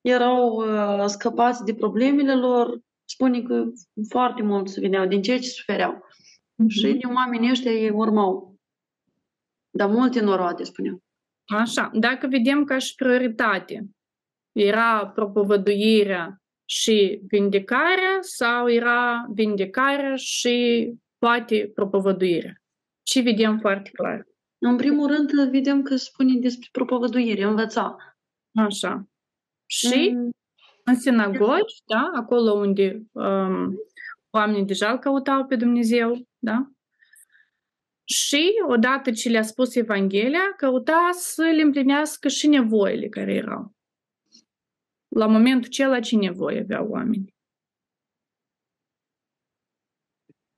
[0.00, 3.64] erau uh, scăpați de problemele lor, spune că
[4.08, 6.04] foarte mulți veneau din cei ce sufereau.
[6.68, 8.58] Și din oamenii ăștia ei urmau.
[9.70, 11.02] Dar multe noroade, spuneau.
[11.44, 13.88] Așa, dacă vedem ca și prioritate,
[14.52, 22.62] era propovăduirea și vindecarea sau era vindecarea și poate propovăduirea?
[23.02, 24.26] Ce vedem foarte clar?
[24.58, 27.96] În primul rând, vedem că spune despre propovăduire, învăța.
[28.54, 29.08] Așa.
[29.66, 30.30] Și Mm,
[30.84, 33.74] în sinagogi, da, acolo unde um,
[34.30, 36.70] oamenii deja îl căutau pe Dumnezeu, da?
[38.04, 43.75] Și odată ce le-a spus Evanghelia, căuta să le împlinească și nevoile care erau.
[45.16, 47.34] La momentul acela ce nevoie aveau oamenii?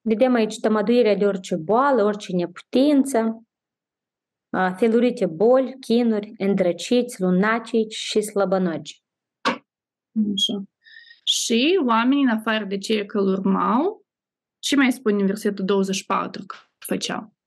[0.01, 3.43] Vedem aici tămăduirea de orice boală, orice neputință,
[4.51, 9.03] a, felurite boli, chinuri, îndrăciți, lunacici și slăbănogi.
[10.33, 10.63] Așa.
[11.25, 14.07] Și oamenii, în afară de cei că îl urmau,
[14.59, 17.38] ce mai spune în versetul 24 că făceau?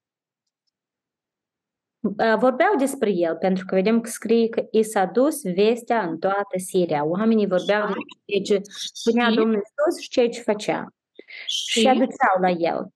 [2.17, 6.17] A, Vorbeau despre el, pentru că vedem că scrie că i s-a dus vestea în
[6.19, 7.05] toată Siria.
[7.05, 8.61] Oamenii vorbeau despre ceea ce
[8.93, 10.93] spunea Și- Domnul Iisus și ceea ce făcea.
[11.45, 12.87] Și Și aduceau la el.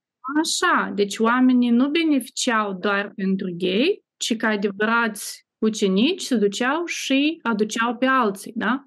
[0.41, 7.39] Așa, deci oamenii nu beneficiau doar pentru ei, ci ca adevărați ucenici se duceau și
[7.43, 8.83] aduceau pe alții, da?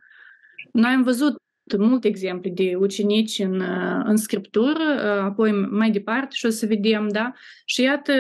[0.72, 1.36] Noi am văzut
[1.76, 3.62] multe exemple de ucenici în,
[4.04, 4.82] în scriptură,
[5.22, 7.32] apoi mai departe și o să vedem, da?
[7.64, 8.12] Și iată,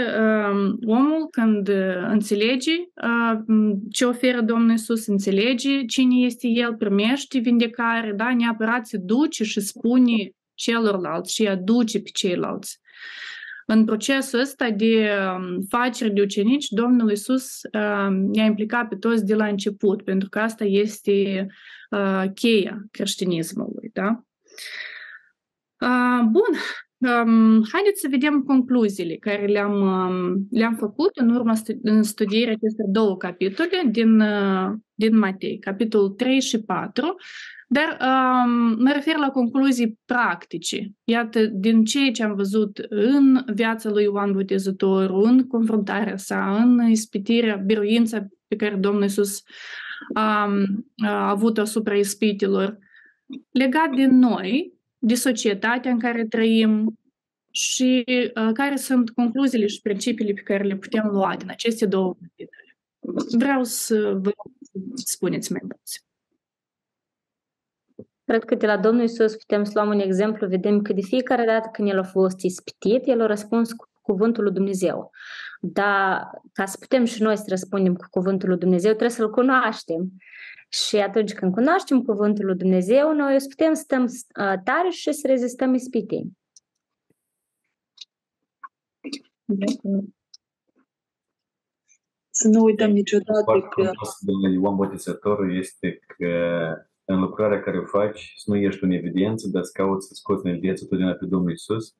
[0.86, 1.70] omul când
[2.10, 2.72] înțelege
[3.90, 8.34] ce oferă Domnul Iisus, înțelege cine este El, primește vindecare, da?
[8.34, 12.80] Neapărat se duce și spune celorlalți și aduce pe ceilalți.
[13.70, 15.10] În procesul ăsta de
[15.68, 17.60] facere de ucenici, Domnul Iisus
[18.32, 21.46] i-a implicat pe toți de la început, pentru că asta este
[22.34, 23.90] cheia creștinismului.
[23.92, 24.22] Da?
[26.22, 26.54] Bun,
[27.72, 31.54] haideți să vedem concluziile care le-am, le-am făcut în urma
[32.00, 34.22] studierii acestor două capitole din,
[34.94, 37.16] din Matei, capitolul 3 și 4,
[37.70, 40.90] dar um, mă refer la concluzii practice.
[41.04, 46.90] Iată, din ceea ce am văzut în viața lui Ioan Botezător, în confruntarea sa, în
[46.90, 49.42] ispitirea, biruința pe care Domnul Iisus
[50.14, 50.52] a,
[50.96, 52.78] a avut asupra ispitilor,
[53.50, 56.98] legat de noi, de societatea în care trăim
[57.50, 62.14] și uh, care sunt concluziile și principiile pe care le putem lua din aceste două
[62.20, 62.76] capitole.
[63.38, 64.30] Vreau să vă
[64.94, 66.07] spuneți mai mulți.
[68.28, 71.44] Cred că de la Domnul Isus putem să luăm un exemplu, vedem că de fiecare
[71.44, 75.10] dată când El a fost ispitit, El a răspuns cu cuvântul lui Dumnezeu.
[75.60, 80.12] Dar ca să putem și noi să răspundem cu cuvântul lui Dumnezeu, trebuie să-L cunoaștem.
[80.68, 84.06] Și atunci când cunoaștem cuvântul lui Dumnezeu, noi o să putem să stăm
[84.64, 86.32] tare și să rezistăm ispitei.
[92.30, 93.90] Să nu uităm niciodată că...
[94.20, 96.28] de Ioan Botezătorul este că
[97.10, 100.46] în lucrarea care o faci, să nu ești în evidență, dar să cauți să scoți
[100.46, 101.94] în evidență totdeauna pe Domnul Isus.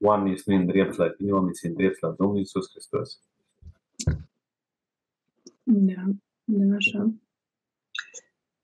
[0.00, 3.20] Oamenii să nu îndrept la tine, oamenii să îndrept la Domnul Isus Hristos.
[5.62, 6.02] Da,
[6.44, 7.12] da, așa.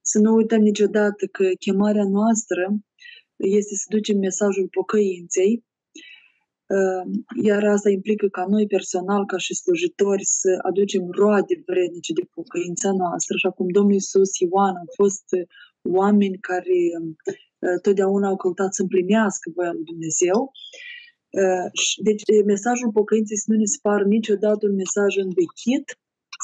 [0.01, 2.76] Să nu uităm niciodată că chemarea noastră
[3.37, 5.64] este să ducem mesajul pocăinței,
[7.43, 12.93] iar asta implică ca noi personal, ca și slujitori, să aducem roade vrednice de pocăința
[12.93, 15.24] noastră, așa cum Domnul Iisus, Ioan au fost
[16.01, 20.39] oameni care uh, totdeauna au căutat să împlinească voia lui Dumnezeu.
[21.30, 21.68] Uh,
[22.09, 25.87] deci mesajul pocăinței să nu ne se pară niciodată un mesaj învechit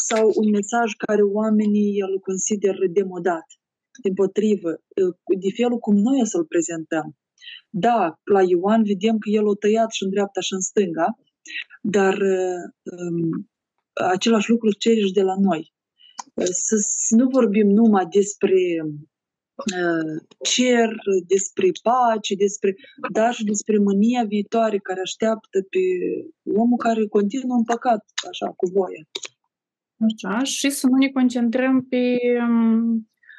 [0.09, 3.47] sau un mesaj care oamenii îl consideră demodat.
[4.03, 5.15] Din potrivă, uh,
[5.45, 7.17] de felul cum noi o să-l prezentăm.
[7.71, 11.19] Da, la Ioan vedem că el o tăiat și în dreapta și în stânga,
[11.83, 12.17] dar
[12.83, 13.51] um,
[13.93, 15.73] același lucru cere și de la noi.
[16.67, 18.55] Să, să nu vorbim numai despre
[20.43, 20.89] cer,
[21.27, 22.75] despre pace, despre,
[23.13, 25.79] dar și despre mânia viitoare care așteaptă pe
[26.57, 29.03] omul care continuă în păcat, așa, cu voia.
[30.09, 32.17] Așa, și să nu ne concentrăm pe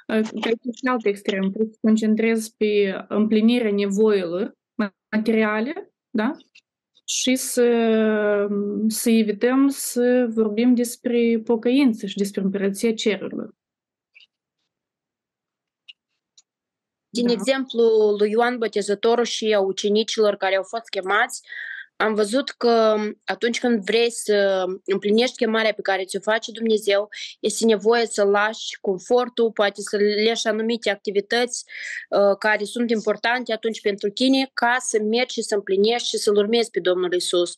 [0.06, 4.58] pe și alt extrem, să concentrez pe împlinirea nevoilor
[5.12, 6.32] materiale, da?
[7.06, 7.68] Și să,
[8.88, 13.56] să evităm să vorbim despre pocăință și despre împărăția cerurilor.
[17.14, 17.32] Din da.
[17.32, 17.84] exemplu
[18.18, 21.42] lui Ioan Botezătorul și a ucenicilor care au fost chemați,
[21.96, 27.10] am văzut că atunci când vrei să împlinești chemarea pe care ți-o face Dumnezeu,
[27.40, 31.66] este nevoie să lași confortul, poate să leși anumite activități
[32.10, 36.36] uh, care sunt importante atunci pentru tine ca să mergi și să împlinești și să-L
[36.36, 37.58] urmezi pe Domnul Isus.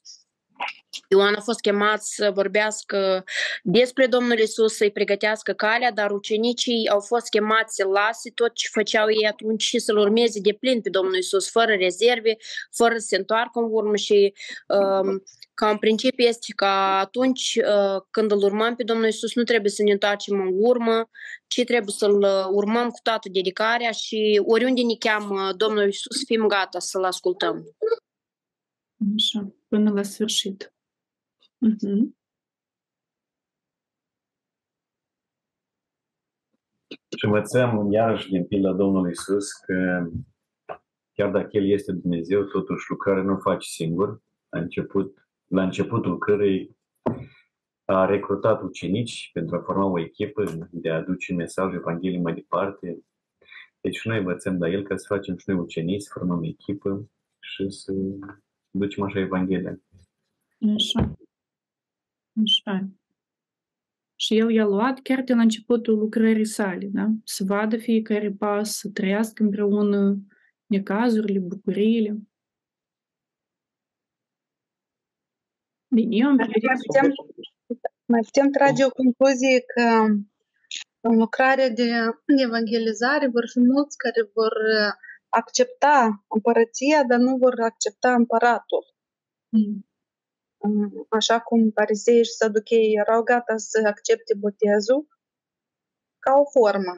[1.09, 3.23] Ioan a fost chemat să vorbească
[3.63, 8.67] despre Domnul Isus, să-i pregătească calea, dar ucenicii au fost chemați să lase tot ce
[8.71, 12.37] făceau ei atunci și să-L urmeze de plin pe Domnul Isus, fără rezerve,
[12.75, 14.33] fără să se întoarcă în urmă și
[14.67, 16.65] um, ca în principiu este că
[16.99, 21.09] atunci uh, când îl urmăm pe Domnul Isus nu trebuie să ne întoarcem în urmă,
[21.47, 26.79] ci trebuie să-L urmăm cu toată dedicarea și oriunde ne cheamă Domnul Isus, fim gata
[26.79, 27.63] să-L ascultăm.
[29.15, 30.73] Așa, până la sfârșit.
[31.39, 32.23] Uh-huh.
[37.17, 40.07] Și învățăm iarăși din pila Domnului Isus că
[41.13, 44.21] chiar dacă El este Dumnezeu, totuși lucrarea nu face singur.
[44.49, 46.75] La, început, la începutul cărei
[47.85, 52.99] a recrutat ucenici pentru a forma o echipă de a aduce mesajul Evangheliei mai departe.
[53.81, 57.69] Deci noi învățăm de El ca să facem și noi ucenici, să formăm echipă și
[57.69, 57.93] să
[58.78, 59.80] ducem așa Evanghelia.
[60.76, 61.17] Așa.
[62.43, 62.89] Așa.
[64.15, 67.07] Și el i-a luat chiar din începutul lucrării sale, da?
[67.23, 70.17] Să vadă fiecare pas, să trăiască împreună
[70.65, 72.17] necazurile, bucuriile.
[75.95, 76.47] Bine, eu am mai
[76.86, 77.11] putem,
[78.05, 79.84] mai putem trage o concluzie că
[80.99, 81.88] în lucrarea de
[82.47, 84.93] evangelizare vor fi mulți care vor uh,
[85.41, 88.83] accepta împărăția, dar nu vor accepta împăratul.
[89.49, 89.77] Mm.
[90.57, 95.01] Um, Așa cum farisei și saduchei erau gata să accepte botezul
[96.23, 96.95] ca o formă,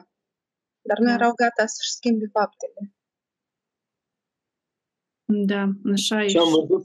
[0.88, 1.16] dar nu Da.
[1.18, 2.80] erau gata să-și schimbe faptele.
[5.50, 5.62] Da,
[5.94, 6.26] așa e.
[6.34, 6.82] Ce am văzut,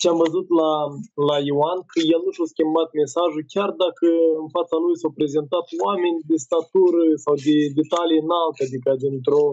[0.00, 0.72] ce am văzut la,
[1.28, 4.06] la Ioan, că el nu și-a schimbat mesajul, chiar dacă
[4.42, 9.44] în fața lui s-au prezentat oameni de statură sau de detalii înalte, adică dintr-o,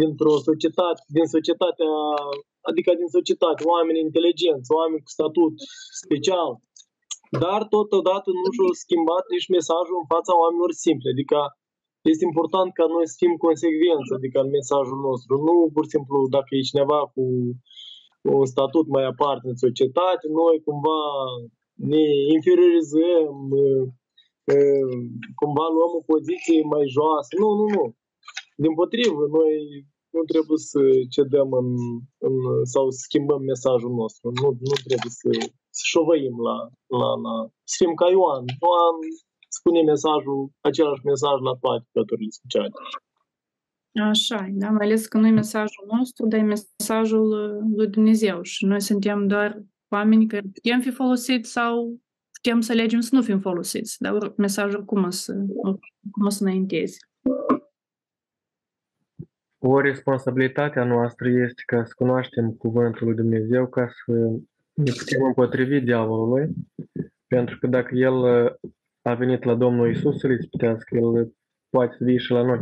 [0.00, 1.92] dintr-o societate, din societatea,
[2.70, 5.54] adică din societate, oameni inteligenți, oameni cu statut
[6.02, 6.50] special.
[7.42, 11.38] Dar totodată nu și-a schimbat nici mesajul în fața oamenilor simple, adică
[12.12, 15.32] este important ca noi să fim consecvenți, adică în mesajul nostru.
[15.48, 17.22] Nu pur și simplu dacă e cineva cu
[18.38, 21.00] un statut mai aparte în societate, noi cumva
[21.92, 22.04] ne
[22.36, 23.34] inferiorizăm,
[23.64, 23.84] uh,
[24.54, 24.92] uh,
[25.40, 27.30] cumva luăm o poziție mai joasă.
[27.42, 27.84] Nu, nu, nu.
[28.64, 29.54] Din potrivă, noi
[30.14, 30.80] nu trebuie să
[31.16, 31.68] cedăm în,
[32.26, 32.34] în,
[32.72, 34.26] sau să schimbăm mesajul nostru.
[34.40, 35.30] Nu, nu trebuie să,
[35.78, 36.56] să șovăim la,
[37.00, 37.34] la, la...
[37.70, 38.44] Să fim ca Ioan.
[38.64, 38.96] Ioan
[39.58, 40.38] spune mesajul,
[40.68, 42.72] același mesaj la toate păturile speciale.
[44.12, 47.88] Așa e, da, mai ales că nu e mesajul nostru, dar e mesajul uh, lui
[47.96, 49.50] Dumnezeu și noi suntem doar
[49.88, 52.00] oameni care putem fi folosiți sau
[52.32, 55.32] putem să alegem să nu fim folosiți, dar or- mesajul cum o să,
[56.12, 56.98] cum o să înainteze.
[59.62, 64.12] O responsabilitatea noastră este ca să cunoaștem Cuvântul lui Dumnezeu, ca să
[64.74, 66.48] ne putem împotrivi diavolului,
[67.26, 68.52] pentru că dacă el uh,
[69.02, 71.32] a venit la Domnul Isus să-l ispitească, el
[71.70, 72.60] poate să vie și la noi.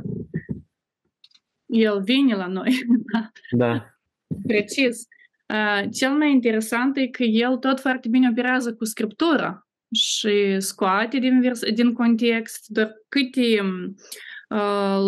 [1.66, 2.72] El vine la noi,
[3.12, 3.98] da, Da,
[4.46, 5.06] precis.
[5.46, 11.18] Uh, Cel mai interesant e că el tot foarte bine operează cu scriptura și scoate
[11.18, 13.94] din, vers- din context doar câte uh,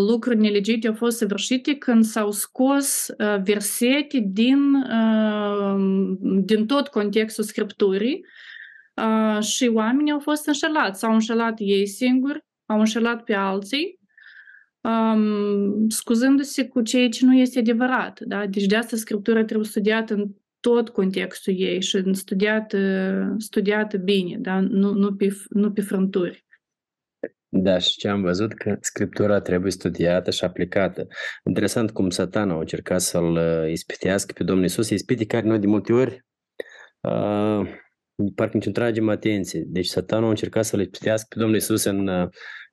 [0.07, 7.45] lucruri nelegite au fost săvârșite când s-au scos uh, versete din, uh, din tot contextul
[7.45, 8.25] scripturii
[8.95, 11.01] uh, și oamenii au fost înșelați.
[11.01, 13.99] S-au înșelat ei singuri, au înșelat pe alții
[14.81, 18.21] um, scuzându-se cu ceea ce nu este adevărat.
[18.21, 18.47] Da?
[18.47, 20.27] Deci de asta Scriptura trebuie studiată în
[20.61, 22.79] tot contextul ei și studiată,
[23.39, 24.61] studiată bine, da?
[24.61, 26.45] nu, nu, pe, nu pe frânturi.
[27.53, 31.07] Da, și ce am văzut că Scriptura trebuie studiată și aplicată.
[31.45, 35.67] Interesant cum satana a încercat să-l uh, ispitească pe Domnul Isus, ispite care noi de
[35.67, 36.25] multe ori
[37.01, 37.69] uh,
[38.35, 39.63] parcă nici nu tragem atenție.
[39.67, 42.29] Deci satana a încercat să-l ispitească pe Domnul Isus în, uh,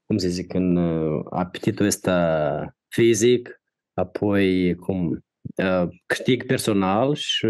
[0.05, 3.61] cum să zic, în uh, apetitul ăsta fizic,
[3.93, 5.25] apoi cum
[5.55, 7.47] uh, câștig personal și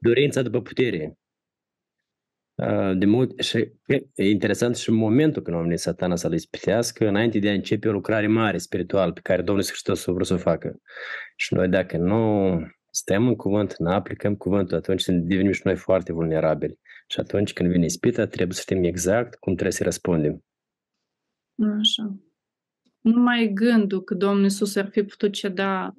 [0.00, 1.14] dorința după putere.
[2.56, 3.56] Uh, De mult, și
[4.14, 7.92] e interesant și momentul când a venit satana să-l ispitească, înainte de a începe o
[7.92, 10.80] lucrare mare spirituală pe care Domnul Iisus Hristos a vrut să o facă.
[11.36, 12.50] Și noi dacă nu
[12.90, 16.78] stăm în cuvânt, nu aplicăm cuvântul, atunci devenim și noi foarte vulnerabili.
[17.08, 20.44] Și atunci când vine ispita, trebuie să știm exact cum trebuie să răspundem.
[21.78, 22.16] Așa.
[23.00, 25.94] Numai gândul că Domnul Iisus ar fi putut ceda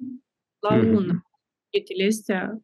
[0.68, 0.94] la Mhm.
[0.94, 1.22] una
[1.70, 2.60] chestiile astea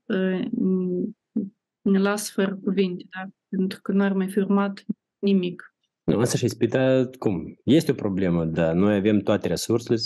[1.84, 3.28] uh, ne lasă fără cuvinte, da?
[3.48, 4.84] pentru că nu ar mai fi urmat
[5.18, 5.74] nimic.
[6.04, 7.56] Nu, asta și ispita, cum?
[7.64, 9.98] Este o problemă, dar noi avem toate resursele,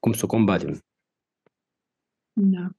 [0.00, 0.78] cum să o combatem.
[2.32, 2.70] Da.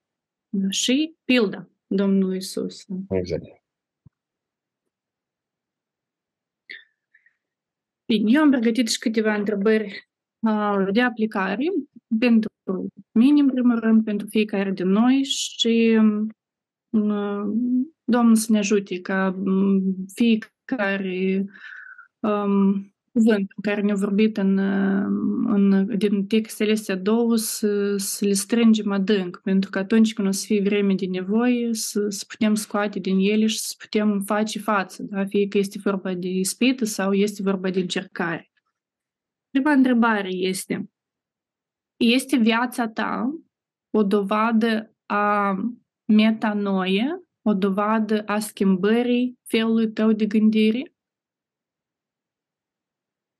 [0.49, 0.69] da.
[0.69, 2.85] Și pilda Domnului Iisus.
[3.09, 3.43] Exact.
[8.05, 10.09] Bine, eu am pregătit și câteva întrebări
[10.39, 11.65] uh, de aplicare
[12.19, 12.49] pentru
[13.11, 15.99] mine, în primul rând, pentru fiecare din noi și
[16.89, 17.43] uh,
[18.03, 21.45] Domnul să ne ajute ca um, fiecare
[22.19, 25.05] um, cuvânt pe care ne-a vorbit în, uh,
[25.45, 30.31] în, din textele astea două să, să le strângem adânc, pentru că atunci când o
[30.31, 34.59] să fie vreme de nevoie să, să putem scoate din ele și să putem face
[34.59, 35.25] față, da?
[35.25, 38.51] fie că este vorba de ispită sau este vorba de încercare.
[39.49, 40.89] Prima întrebare este,
[41.97, 43.39] este viața ta
[43.89, 45.55] o dovadă a
[46.05, 50.93] metanoie, o dovadă a schimbării felului tău de gândire?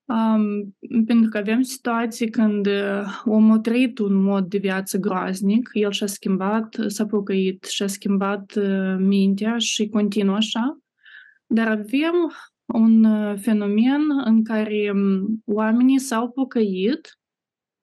[0.05, 0.75] Um,
[1.05, 5.91] pentru că avem situații când uh, omul a trăit un mod de viață groaznic, el
[5.91, 10.77] și-a schimbat, s-a pocăit, și-a schimbat uh, mintea și continuă așa,
[11.45, 12.31] dar avem
[12.73, 17.19] un uh, fenomen în care um, oamenii s-au pocăit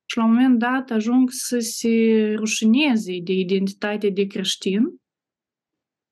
[0.07, 5.00] și la un moment dat ajung să se rușineze de identitate de creștin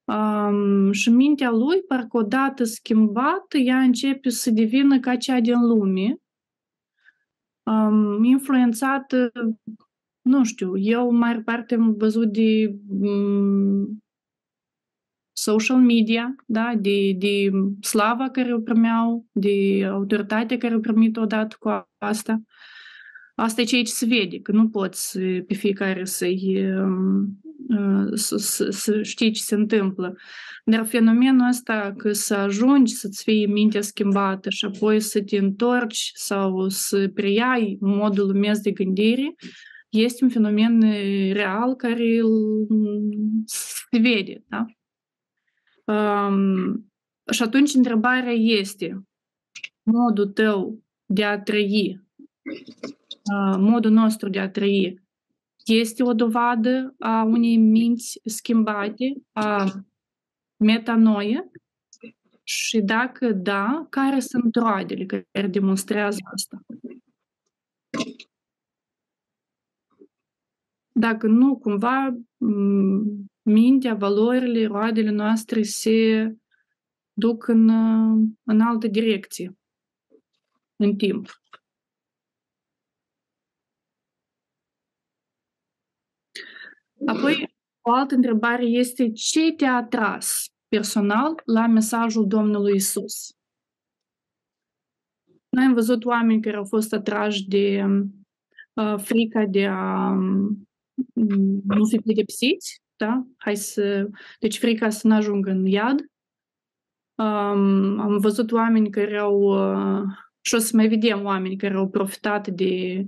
[0.09, 6.17] um, și mintea lui, parcă odată schimbată, ea începe să devină ca cea din lume
[7.63, 9.15] um, influențat,
[10.23, 14.03] nu știu, eu mai parte am văzut de um,
[15.33, 21.57] social media, da, de, de slava care o primeau, de autoritatea care o primit odată
[21.59, 22.43] cu asta.
[23.41, 26.69] Asta e ceea ce se vede, că nu poți pe fiecare să-i
[28.13, 30.17] să, să, să știi ce se întâmplă.
[30.65, 36.11] Dar fenomenul ăsta că să ajungi să-ți fie mintea schimbată și apoi să te întorci
[36.15, 39.35] sau să preiai modul lumesc de gândire,
[39.89, 40.81] este un fenomen
[41.33, 42.21] real care
[43.45, 44.45] se vede.
[44.49, 44.65] Da?
[45.95, 46.93] Um,
[47.31, 49.03] și atunci întrebarea este
[49.83, 52.01] modul tău de a trăi,
[52.43, 52.98] uh,
[53.59, 55.01] modul nostru de a trăi,
[55.65, 59.65] este o dovadă a unei minți schimbate, a
[60.57, 61.51] metanoie?
[62.43, 66.61] Și dacă da, care sunt roadele care demonstrează asta?
[70.93, 72.17] Dacă nu, cumva
[73.43, 76.33] mintea, valorile, roadele noastre se
[77.13, 77.69] duc în,
[78.43, 79.59] în altă direcție
[80.77, 81.29] în timp.
[87.07, 93.33] Apoi, o altă întrebare este ce te-a atras personal la mesajul Domnului Isus?
[95.49, 97.85] Noi am văzut oameni care au fost atrași de
[98.73, 100.69] uh, frica de a um,
[101.65, 103.27] nu fi pedepsiți, da?
[103.37, 104.09] Hai să...
[104.39, 106.01] Deci frica să nu ajungă în iad.
[107.15, 109.41] Um, am văzut oameni care au...
[109.41, 110.03] Uh,
[110.41, 113.05] și o să mai vedem oameni care au profitat de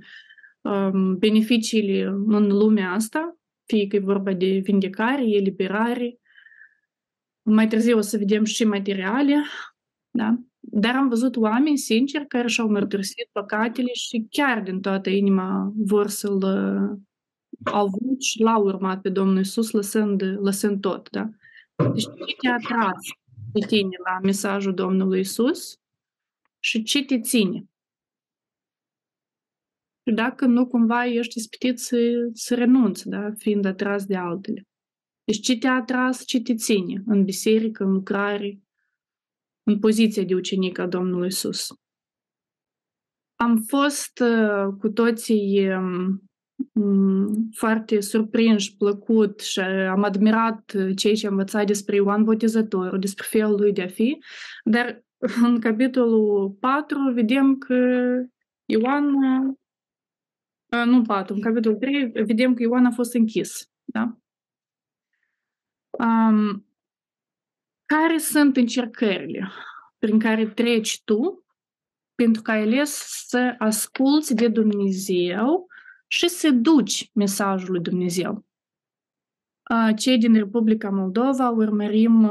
[0.60, 3.39] um, beneficiile în lumea asta,
[3.70, 6.18] fie că e vorba de vindecare, eliberare.
[7.42, 9.34] Mai târziu o să vedem și materiale,
[10.10, 10.38] da?
[10.60, 16.09] Dar am văzut oameni sinceri care și-au mărturisit păcatele și chiar din toată inima vor
[16.09, 16.42] să-L
[17.64, 21.28] au vrut și l-au urmat pe Domnul Isus lăsând, lăsând tot, da?
[21.92, 22.98] Deci ce te-a atras
[23.52, 25.78] pe tine la mesajul Domnului Isus
[26.59, 27.69] și ce te ține?
[30.06, 31.97] Și dacă nu cumva ești ispitit să,
[32.32, 33.31] să renunți, da?
[33.36, 34.66] fiind atras de altele.
[35.24, 38.60] Deci ce te-a atras, ce te ține în biserică, în lucrare,
[39.62, 41.68] în poziția de ucenic a Domnului Isus.
[43.35, 45.68] Am fost uh, cu toții
[46.72, 53.27] um, foarte surprinși, plăcut și am admirat ceea ce am învățat despre Ioan Botezătorul, despre
[53.28, 54.18] felul lui de a fi,
[54.64, 55.05] dar
[55.47, 57.74] în capitolul 4 vedem că
[58.64, 59.05] Ioan
[60.70, 63.70] nu 4, în capitolul 3 vedem că Ioan a fost închis.
[63.84, 64.18] Da?
[65.90, 66.66] Um,
[67.84, 69.51] care sunt încercările
[69.98, 71.44] prin care treci tu
[72.14, 72.90] pentru că ai ales
[73.26, 75.66] să asculți de Dumnezeu
[76.06, 78.44] și să duci mesajul lui Dumnezeu?
[79.97, 82.30] Cei din Republica Moldova urmărim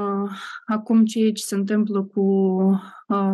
[0.65, 2.57] acum ceea ce se întâmplă cu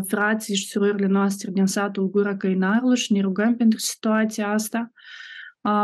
[0.08, 4.92] frații și surorile noastre din satul Gura Căinarului și ne rugăm pentru situația asta,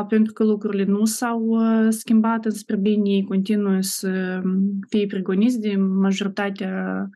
[0.08, 1.58] pentru că lucrurile nu s-au
[1.90, 4.42] schimbat înspre bine, ei continuă să
[4.90, 7.10] fie pregoniți de majoritatea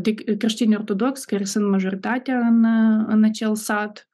[0.00, 2.64] de creștini ortodoxi, care sunt majoritatea în,
[3.06, 4.08] în acel sat.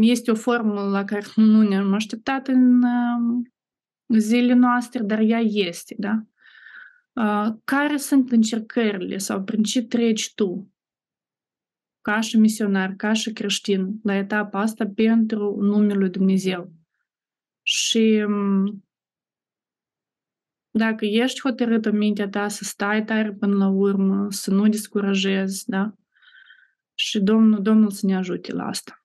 [0.00, 2.82] Este o formă la care nu ne-am așteptat în
[4.08, 6.22] zilele noastre, dar ea este, da?
[7.64, 10.72] Care sunt încercările sau prin ce treci tu
[12.00, 16.72] ca și misionar, ca și creștin la etapa asta pentru numele lui Dumnezeu?
[17.62, 18.26] Și
[20.70, 25.68] dacă ești hotărât în mintea ta să stai tare până la urmă, să nu descurajezi,
[25.68, 25.92] da?
[26.94, 28.97] Și Domnul, Domnul să ne ajute la asta.